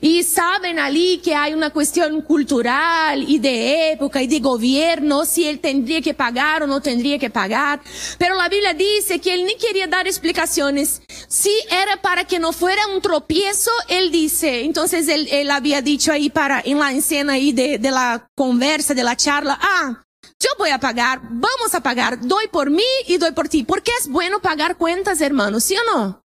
[0.00, 5.46] Y saben ali que hay una cuestión cultural y de época y de gobierno, si
[5.46, 7.80] él tendría que pagar o no tendría que pagar.
[8.16, 11.02] Pero la Biblia dice que él ni quería dar explicaciones.
[11.26, 14.64] Si era para que no fuera un tropiezo, él dice.
[14.64, 18.94] Entonces él, él había dicho ahí para, en la escena ahí de, de la conversa,
[18.94, 20.04] de la charla, ah,
[20.38, 23.64] yo voy a pagar, vamos a pagar, doy por mí y doy por ti.
[23.64, 26.22] Porque es bueno pagar cuentas, hermanos, ¿sí o no?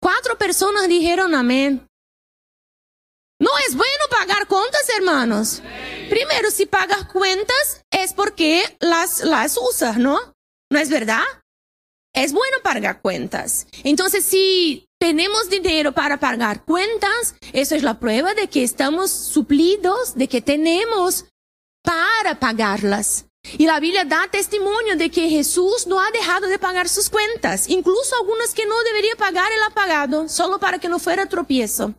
[0.00, 1.86] Cuatro personas dijeron amén.
[3.40, 5.62] No es bueno pagar cuentas, hermanos.
[6.08, 10.18] Primero, si pagas cuentas es porque las, las usas, ¿no?
[10.70, 11.22] ¿No es verdad?
[12.14, 13.66] Es bueno pagar cuentas.
[13.82, 20.14] Entonces, si tenemos dinero para pagar cuentas, eso es la prueba de que estamos suplidos,
[20.14, 21.26] de que tenemos
[21.82, 23.26] para pagarlas.
[23.58, 27.68] Y la Biblia da testimonio de que Jesús no ha dejado de pagar sus cuentas,
[27.68, 31.94] incluso algunas que no debería pagar, él ha pagado, solo para que no fuera tropiezo.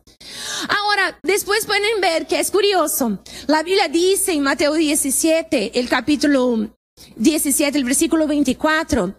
[0.68, 3.18] Ahora, después pueden ver que es curioso.
[3.46, 6.68] La Biblia dice en Mateo 17, el capítulo
[7.16, 9.14] 17, el versículo 24,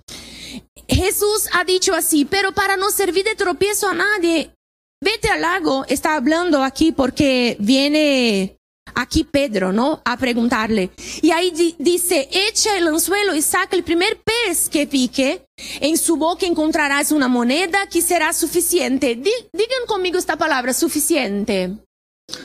[0.88, 4.54] Jesús ha dicho así, pero para no servir de tropiezo a nadie,
[5.02, 8.57] vete al lago, está hablando aquí porque viene
[8.96, 10.02] aquí Pedro, ¿no?
[10.06, 10.92] A preguntarle.
[11.22, 15.46] Y ahí dice, echa el anzuelo y saca el primer pez que pique.
[15.80, 19.16] En su boca encontrarás una moneda que será suficiente.
[19.16, 21.78] digan conmigo esta palabra, suficiente.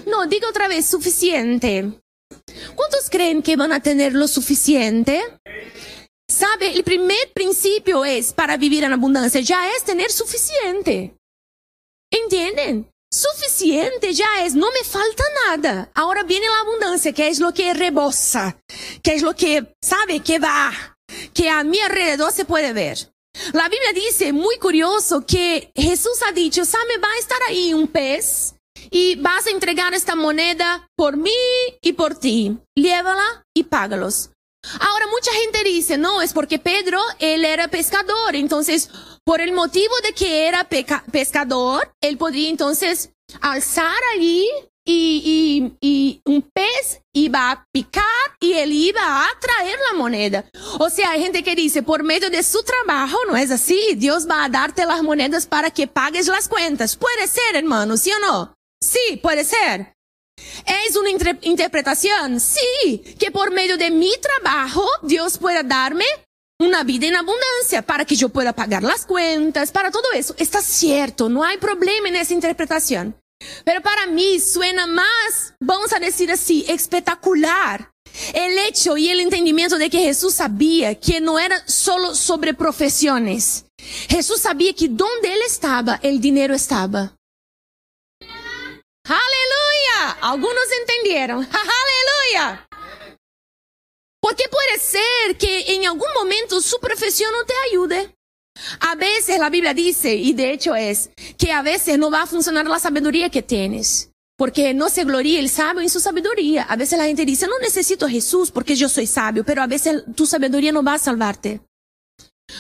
[0.07, 1.93] No, diga otra vez, suficiente.
[2.75, 5.23] ¿Cuántos creen que van a tener lo suficiente?
[6.29, 11.15] Sabe, el primer principio es para vivir en abundancia, ya es tener suficiente.
[12.11, 12.89] ¿Entienden?
[13.13, 15.91] Suficiente ya es, no me falta nada.
[15.95, 18.57] Ahora viene la abundancia, que es lo que rebosa,
[19.03, 20.97] que es lo que sabe que va,
[21.35, 23.13] que a mi alrededor se puede ver.
[23.53, 27.87] La Biblia dice, muy curioso, que Jesús ha dicho, sabe, va a estar ahí un
[27.87, 28.55] pez
[28.91, 31.31] y vas a entregar esta moneda por mí
[31.83, 32.57] y por ti.
[32.75, 34.31] Llévala y págalos.
[34.81, 38.91] Ahora mucha gente dice, no, es porque Pedro, él era pescador, entonces
[39.25, 40.69] por el motivo de que era
[41.11, 43.11] pescador, él podría entonces
[43.41, 44.49] alzar allí
[44.85, 48.05] y, y, un pez iba a picar
[48.41, 50.45] y él iba a traer la moneda.
[50.79, 54.29] O sea, hay gente que dice, por medio de su trabajo, no es así, Dios
[54.29, 56.97] va a darte las monedas para que pagues las cuentas.
[56.97, 58.55] Puede ser, hermano, ¿sí o no?
[58.83, 59.95] Sí, puede ser.
[60.37, 61.11] ¿Es una
[61.43, 62.41] interpretación?
[62.41, 66.05] Sí, que por medio de mi trabajo Dios pueda darme
[66.61, 70.35] una vida en abundancia para que yo pueda pagar las cuentas, para todo eso.
[70.39, 73.17] Está cierto, no hay problema en esa interpretación.
[73.65, 77.91] Pero para mí suena más, vamos a decir así, espectacular
[78.35, 83.65] el hecho y el entendimiento de que Jesús sabía que no era solo sobre profesiones.
[84.09, 87.15] Jesús sabía que donde él estaba, el dinero estaba.
[89.05, 89.62] Aleluya.
[90.21, 91.39] Algunos entendieron.
[92.35, 92.69] Aleluya.
[94.21, 98.15] Porque puede ser que en algún momento su profesión no te ayude.
[98.81, 102.27] A veces la Biblia dice, y de hecho es, que a veces no va a
[102.27, 104.11] funcionar la sabiduría que tienes.
[104.37, 106.65] Porque no se gloria el sabio en su sabiduría.
[106.65, 109.67] A veces la gente dice, no necesito a Jesús porque yo soy sabio, pero a
[109.67, 111.61] veces tu sabiduría no va a salvarte.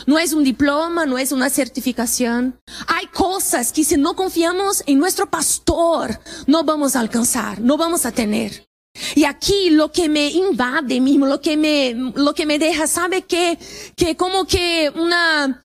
[0.06, 2.60] No es un diploma, no es una certificación.
[2.86, 8.06] Hay cosas que si no confiamos en nuestro pastor, no vamos a alcanzar, no vamos
[8.06, 8.66] a tener.
[9.14, 13.22] Y aquí lo que me invade mismo, lo que me, lo que me deja, sabe
[13.22, 13.58] que,
[13.96, 15.62] que como que una,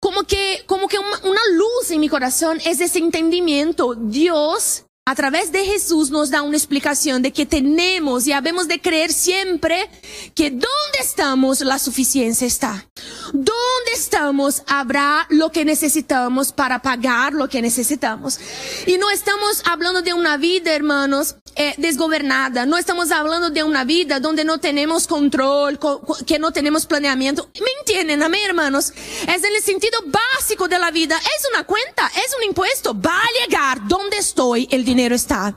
[0.00, 3.94] como que, como que una, una luz en mi corazón es ese entendimiento.
[3.94, 8.80] Dios a través de Jesús nos da una explicación de que tenemos y habemos de
[8.80, 9.90] creer siempre
[10.36, 12.86] que donde estamos la suficiencia está.
[13.32, 18.38] Donde estamos habrá lo que necesitamos para pagar lo que necesitamos.
[18.86, 22.64] Y no estamos hablando de una vida, hermanos, eh, desgobernada.
[22.64, 25.80] No estamos hablando de una vida donde no tenemos control,
[26.24, 27.50] que no tenemos planeamiento.
[27.60, 28.92] ¿Me entienden, amén, hermanos?
[29.26, 31.18] Es en el sentido básico de la vida.
[31.18, 32.94] Es una cuenta, es un impuesto.
[32.94, 35.56] Va a llegar donde estoy, el dinero está.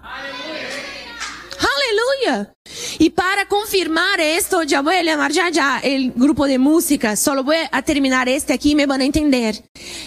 [1.60, 2.54] Aleluya.
[3.00, 5.04] Y para confirmar esto, ya voy a
[5.52, 7.16] ya el grupo de música.
[7.16, 9.64] Solo voy a terminar este aquí y me a entender.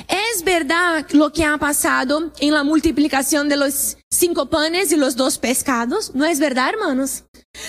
[0.08, 5.16] Es verdad lo que ha pasado en la multiplicación de los cinco panes y los
[5.16, 6.14] dos pescados.
[6.14, 7.24] ¿No es verdad, hermanos?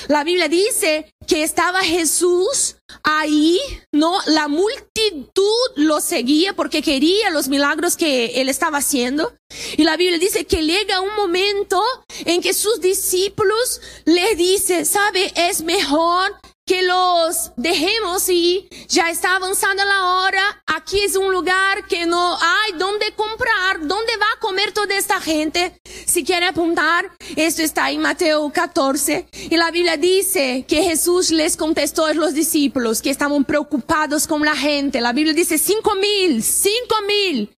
[0.08, 3.60] La Biblia dice que estaba Jesús ahí,
[3.92, 4.20] ¿no?
[4.28, 5.44] La multitud
[5.76, 9.34] lo seguía porque quería los milagros que él estaba haciendo.
[9.78, 11.82] Y la Biblia dice que llega un momento
[12.26, 16.36] en que sus discípulos le dicen, sabe, es mejor
[16.68, 20.64] que los dejemos y ya está avanzando la hora.
[20.68, 25.22] Aquí es un lugar que no hay dónde comprar, dónde va a comer toda esta
[25.22, 25.80] gente.
[26.06, 29.28] Si quiere apuntar, esto está en Mateo 14.
[29.50, 34.44] Y la Biblia dice que Jesús les contestó a los discípulos que estaban preocupados con
[34.44, 35.00] la gente.
[35.00, 37.50] La Biblia dice cinco mil, cinco mil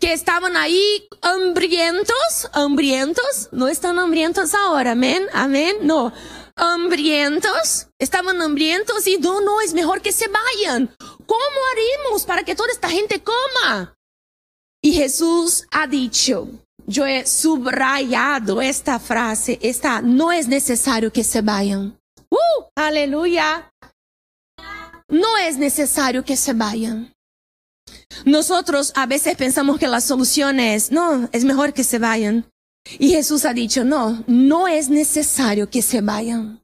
[0.00, 6.12] que estaban ahí hambrientos, hambrientos, no están hambrientos ahora, amén, amén, no,
[6.56, 10.94] hambrientos, estaban hambrientos y no, no, es mejor que se vayan.
[11.26, 13.94] ¿Cómo haremos para que toda esta gente coma?
[14.82, 16.48] Y Jesús ha dicho,
[16.86, 21.98] yo he subrayado esta frase, esta, no es necesario que se vayan.
[22.30, 22.64] ¡Uh!
[22.76, 23.70] Aleluya.
[25.08, 27.12] No es necesario que se vayan.
[28.24, 32.48] Nosotros a veces pensamos que la solución es, no, es mejor que se vayan.
[32.98, 36.62] Y Jesús ha dicho, no, no es necesario que se vayan.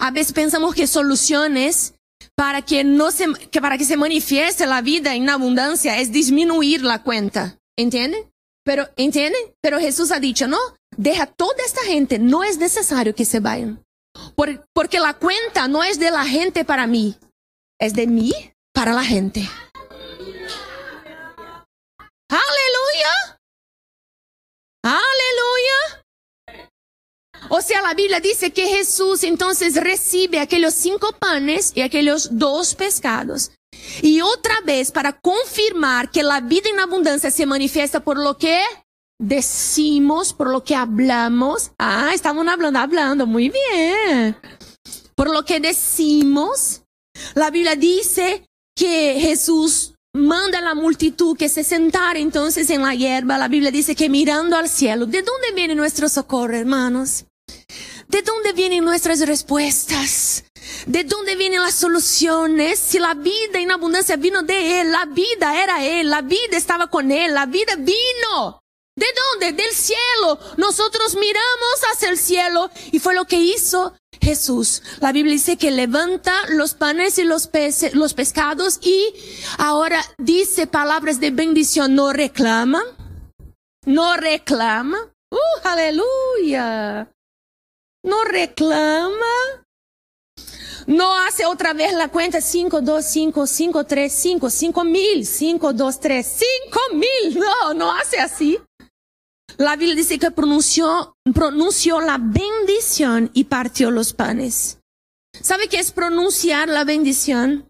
[0.00, 1.94] A veces pensamos que soluciones
[2.34, 6.82] para que no se, que para que se manifieste la vida en abundancia es disminuir
[6.82, 7.58] la cuenta.
[7.76, 8.28] ¿Entiende?
[8.64, 9.38] Pero, ¿entiende?
[9.60, 10.58] Pero Jesús ha dicho, no,
[10.96, 13.84] deja toda esta gente, no es necesario que se vayan.
[14.74, 17.16] porque la cuenta no es de la gente para mí,
[17.80, 18.32] es de mí
[18.72, 19.48] para la gente.
[22.28, 23.38] Aleluya.
[24.82, 25.31] Aleluya.
[27.54, 32.74] O sea, la Biblia dice que Jesús entonces recibe aquellos cinco panes y aquellos dos
[32.74, 33.50] pescados.
[34.00, 38.58] Y otra vez, para confirmar que la vida en abundancia se manifiesta por lo que
[39.20, 41.72] decimos, por lo que hablamos.
[41.78, 44.34] Ah, estaban hablando, hablando, muy bien.
[45.14, 46.84] Por lo que decimos,
[47.34, 52.94] la Biblia dice que Jesús manda a la multitud que se sentara entonces en la
[52.94, 53.36] hierba.
[53.36, 57.26] La Biblia dice que mirando al cielo, ¿de dónde viene nuestro socorro, hermanos?
[58.08, 60.44] ¿De dónde vienen nuestras respuestas?
[60.86, 62.78] ¿De dónde vienen las soluciones?
[62.78, 66.88] Si la vida en abundancia vino de Él, la vida era Él, la vida estaba
[66.88, 68.62] con Él, la vida vino.
[68.94, 69.52] ¿De dónde?
[69.52, 70.38] Del cielo.
[70.58, 74.82] Nosotros miramos hacia el cielo y fue lo que hizo Jesús.
[75.00, 79.14] La Biblia dice que levanta los panes y los peces, los pescados y
[79.56, 82.82] ahora dice palabras de bendición, no reclama.
[83.86, 84.98] No reclama.
[85.30, 87.11] Uh, aleluya.
[88.04, 89.62] No reclama.
[90.86, 95.72] No hace otra vez la cuenta 5, 2, 5, 5, 3, 5, 5 mil, 5,
[95.72, 97.38] 2, 3, 5 mil.
[97.38, 98.58] No, no hace así.
[99.58, 104.78] La Biblia dice que pronunció, pronunció la bendición y partió los panes.
[105.40, 107.68] ¿Sabe qué es pronunciar la bendición?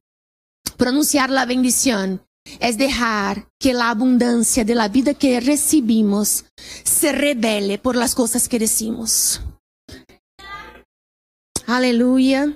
[0.76, 2.24] Pronunciar la bendición
[2.60, 6.46] es dejar que la abundancia de la vida que recibimos
[6.82, 9.40] se revele por las cosas que decimos.
[11.66, 12.52] Aleluya.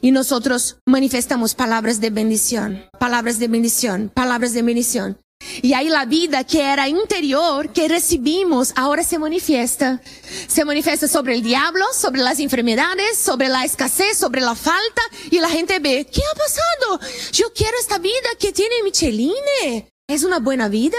[0.00, 5.18] Y nosotros manifestamos palabras de bendición, palabras de bendición, palabras de bendición.
[5.62, 10.00] Y ahí la vida que era interior, que recibimos, ahora se manifiesta.
[10.48, 15.02] Se manifiesta sobre el diablo, sobre las enfermedades, sobre la escasez, sobre la falta.
[15.30, 17.00] Y la gente ve, ¿qué ha pasado?
[17.32, 19.88] Yo quiero esta vida que tiene Micheline.
[20.08, 20.98] ¿Es una buena vida?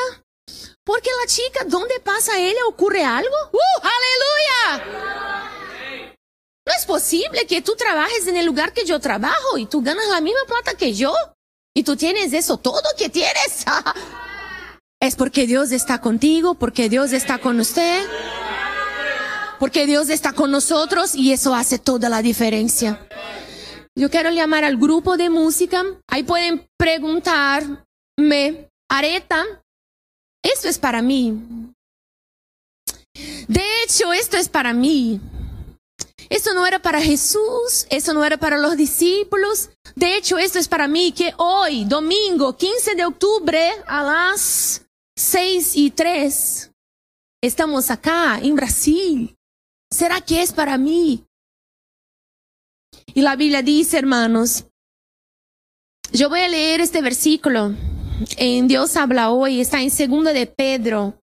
[0.84, 2.60] Porque la chica, ¿dónde pasa ella?
[2.70, 3.36] ¿Ocurre algo?
[3.52, 3.88] ¡Uh!
[4.78, 5.17] ¡Aleluya!
[6.68, 10.06] No es posible que tú trabajes en el lugar que yo trabajo y tú ganas
[10.10, 11.14] la misma plata que yo.
[11.74, 13.66] Y tú tienes eso todo que tienes.
[15.00, 18.04] Es porque Dios está contigo, porque Dios está con usted,
[19.60, 23.08] porque Dios está con nosotros y eso hace toda la diferencia.
[23.96, 25.84] Yo quiero llamar al grupo de música.
[26.10, 29.46] Ahí pueden preguntarme, Areta,
[30.44, 31.44] esto es para mí.
[33.48, 35.22] De hecho, esto es para mí.
[36.30, 39.70] Eso no era para Jesús, eso no era para los discípulos.
[39.96, 44.82] De hecho, esto es para mí que hoy, domingo 15 de octubre, a las
[45.16, 46.72] 6 y 3,
[47.42, 49.36] estamos acá en Brasil.
[49.90, 51.24] ¿Será que es para mí?
[53.14, 54.66] Y la Biblia dice, hermanos,
[56.12, 57.74] yo voy a leer este versículo.
[58.38, 61.20] En Dios habla hoy, está en segundo de Pedro.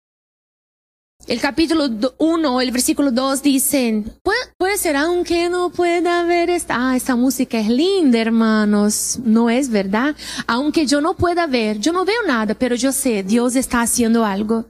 [1.30, 4.12] El capítulo 1, el versículo 2 dicen,
[4.58, 9.68] puede, ser aunque no pueda ver esta, ah, esta música es linda, hermanos, no es
[9.68, 10.16] verdad.
[10.48, 14.24] Aunque yo no pueda ver, yo no veo nada, pero yo sé, Dios está haciendo
[14.24, 14.64] algo.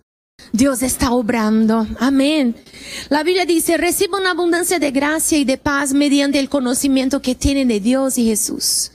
[0.53, 1.87] Dios está obrando.
[1.99, 2.55] Amén.
[3.09, 7.35] La Biblia dice, reciba una abundancia de gracia y de paz mediante el conocimiento que
[7.35, 8.91] tienen de Dios y Jesús.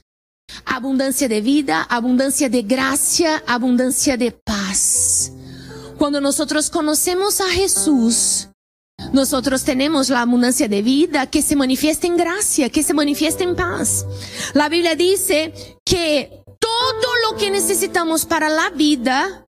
[0.66, 5.32] Abundancia de vida, abundancia de gracia, abundancia de paz.
[5.98, 8.50] Cuando nosotros conocemos a Jesús,
[9.14, 13.56] nosotros tenemos la abundancia de vida que se manifiesta en gracia, que se manifiesta en
[13.56, 14.06] paz.
[14.54, 15.54] La Biblia dice
[15.86, 19.46] que todo lo que necesitamos para la vida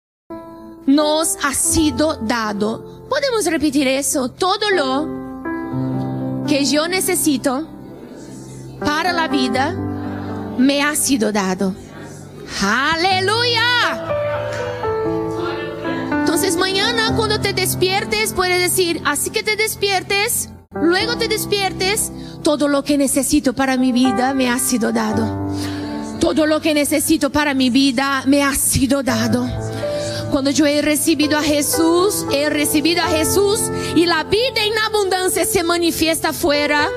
[0.86, 3.07] nos ha sido dado.
[3.09, 4.30] Podemos repetir eso.
[4.30, 7.68] Todo lo que yo necesito
[8.80, 9.72] para la vida
[10.59, 11.74] me ha sido dado.
[12.62, 14.20] Aleluya.
[16.51, 22.11] Entonces mañana cuando te despiertes puedes decir, así que te despiertes, luego te despiertes,
[22.42, 25.48] todo lo que necesito para mi vida me ha sido dado.
[26.18, 29.48] Todo lo que necesito para mi vida me ha sido dado.
[30.32, 33.61] Cuando yo he recibido a Jesús, he recibido a Jesús
[33.94, 36.88] y la vida en abundancia se manifiesta afuera.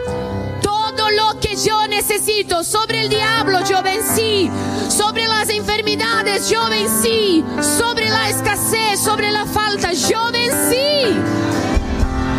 [0.96, 4.50] Todo lo que yo necesito sobre el diablo yo vencí,
[4.90, 7.44] sobre las enfermedades yo vencí,
[7.80, 11.18] sobre la escasez, sobre la falta yo vencí.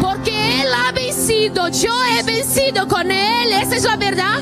[0.01, 4.41] Porque Él ha vencido, yo he vencido con Él, esa es la verdad.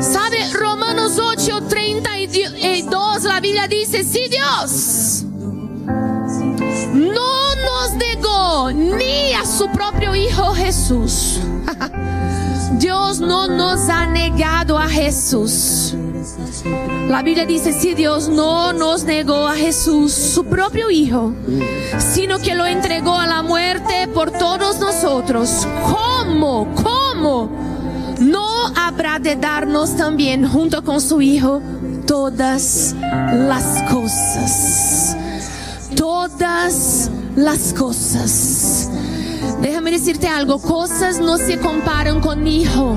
[0.00, 0.50] ¿Sabe?
[0.52, 5.24] Romanos 8, 32, la Biblia dice, si Dios
[6.92, 11.38] no nos negó ni a su propio Hijo Jesús,
[12.80, 15.94] Dios no nos ha negado a Jesús.
[17.08, 21.32] La Biblia dice, si Dios no nos negó a Jesús, su propio Hijo,
[21.98, 26.66] sino que lo entregó a la muerte por todos nosotros, ¿cómo?
[26.74, 27.70] ¿Cómo?
[28.20, 31.62] no habrá de darnos también junto con su Hijo
[32.06, 35.16] todas las cosas.
[35.96, 38.59] Todas las cosas.
[39.60, 42.96] Déjame decirte algo, cosas no se comparan con hijo.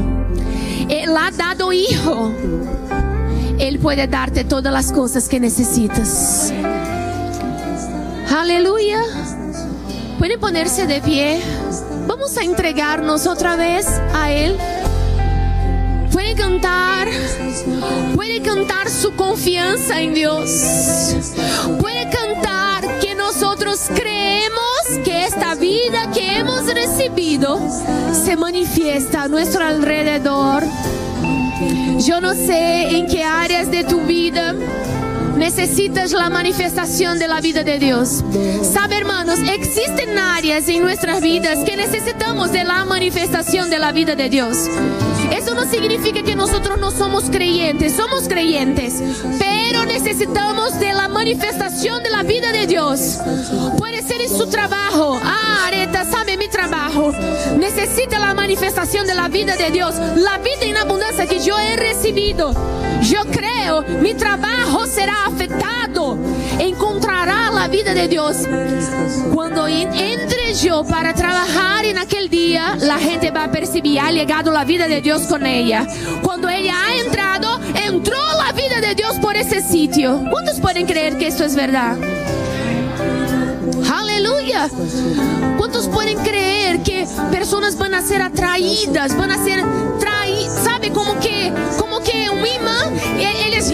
[0.89, 2.32] Él ha dado hijo.
[3.59, 6.53] Él puede darte todas las cosas que necesitas.
[8.30, 9.01] Aleluya.
[10.20, 11.41] Puede ponerse de pie.
[12.07, 14.57] Vamos a entregarnos otra vez a Él
[16.14, 17.07] puede cantar,
[18.16, 21.16] puede cantar su confianza en Dios,
[21.80, 24.73] puede cantar que nosotros creemos
[25.34, 27.60] esta vida que hemos recibido
[28.14, 30.64] se manifiesta a nuestro alrededor.
[31.98, 34.54] Yo no sé en qué áreas de tu vida
[35.36, 38.24] necesitas la manifestación de la vida de Dios.
[38.62, 44.16] Sabe, hermanos, existen áreas en nuestras vidas que necesitamos de la manifestación de la vida
[44.16, 44.70] de Dios.
[45.56, 49.01] No significa que nosotros no somos creyentes, somos creyentes,
[49.39, 53.20] pero necesitamos de la manifestación de la vida de Dios.
[53.78, 55.20] Puede ser en su trabajo.
[55.24, 57.12] Ah, Areta, sabe mi trabajo.
[57.58, 61.76] Necesita la manifestación de la vida de Dios, la vida en abundancia que yo he
[61.76, 62.54] recibido.
[63.01, 66.18] Yo creo, mi trabajo será afectado.
[66.60, 68.38] Encontrará la vida de Dios.
[69.34, 74.51] Cuando entre yo para trabajar en aquel día, la gente va a percibir, ha llegado
[74.51, 75.88] la vida de Dios con ella.
[76.22, 80.24] Cuando ella ha entrado, entró la vida de Dios por ese sitio.
[80.30, 81.97] ¿Cuántos pueden creer que esto es verdad?
[83.91, 84.70] Aleluya.
[85.58, 89.64] ¿Cuántos pueden creer que personas van a ser atraídas, van a ser
[89.99, 93.72] traídas, sabe como que como que un imán, ellos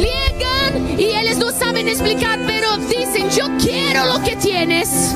[0.97, 5.15] y ellos no saben explicar, pero dicen, "Yo quiero lo que tienes."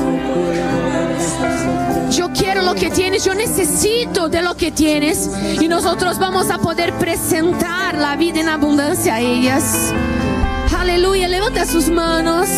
[2.10, 5.30] Yo quiero lo que tienes, yo necesito de lo que tienes
[5.60, 9.92] y nosotros vamos a poder presentar la vida en abundancia a ellas.
[10.78, 12.48] Aleluya, levanta sus manos.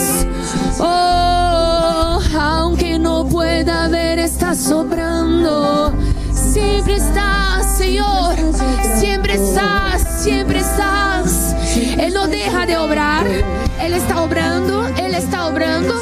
[0.79, 5.95] Oh, aunque no pueda ver, está sobrando.
[6.35, 8.37] Siempre estás, Señor.
[8.99, 11.56] Siempre estás, siempre estás.
[11.99, 13.27] Él no deja de obrar.
[13.27, 15.95] Él está obrando, Él está obrando.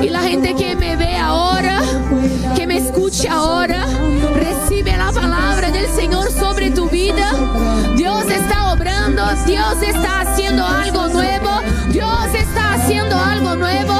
[0.00, 1.80] Y la gente que me ve ahora,
[2.54, 3.86] que me escuche ahora,
[4.34, 7.32] recibe la palabra del Señor sobre tu vida.
[7.96, 11.50] Dios está obrando, Dios está haciendo algo nuevo,
[11.90, 13.94] Dios está haciendo algo nuevo.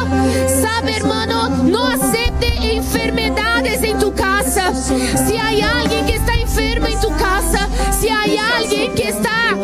[0.63, 4.73] Sabe, hermano, no acepte enfermedades en tu casa.
[4.75, 7.69] Si hay alguien que está enfermo en tu casa,
[8.01, 9.57] si hay alguien que está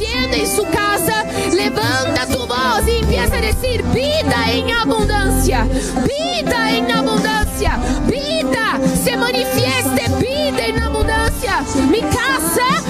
[0.00, 6.70] llena em sua casa, levanta tua voz e empieza a dizer: vida em abundância, vida
[6.70, 7.72] em abundância,
[8.06, 12.89] vida se manifeste, vida em abundância, me casa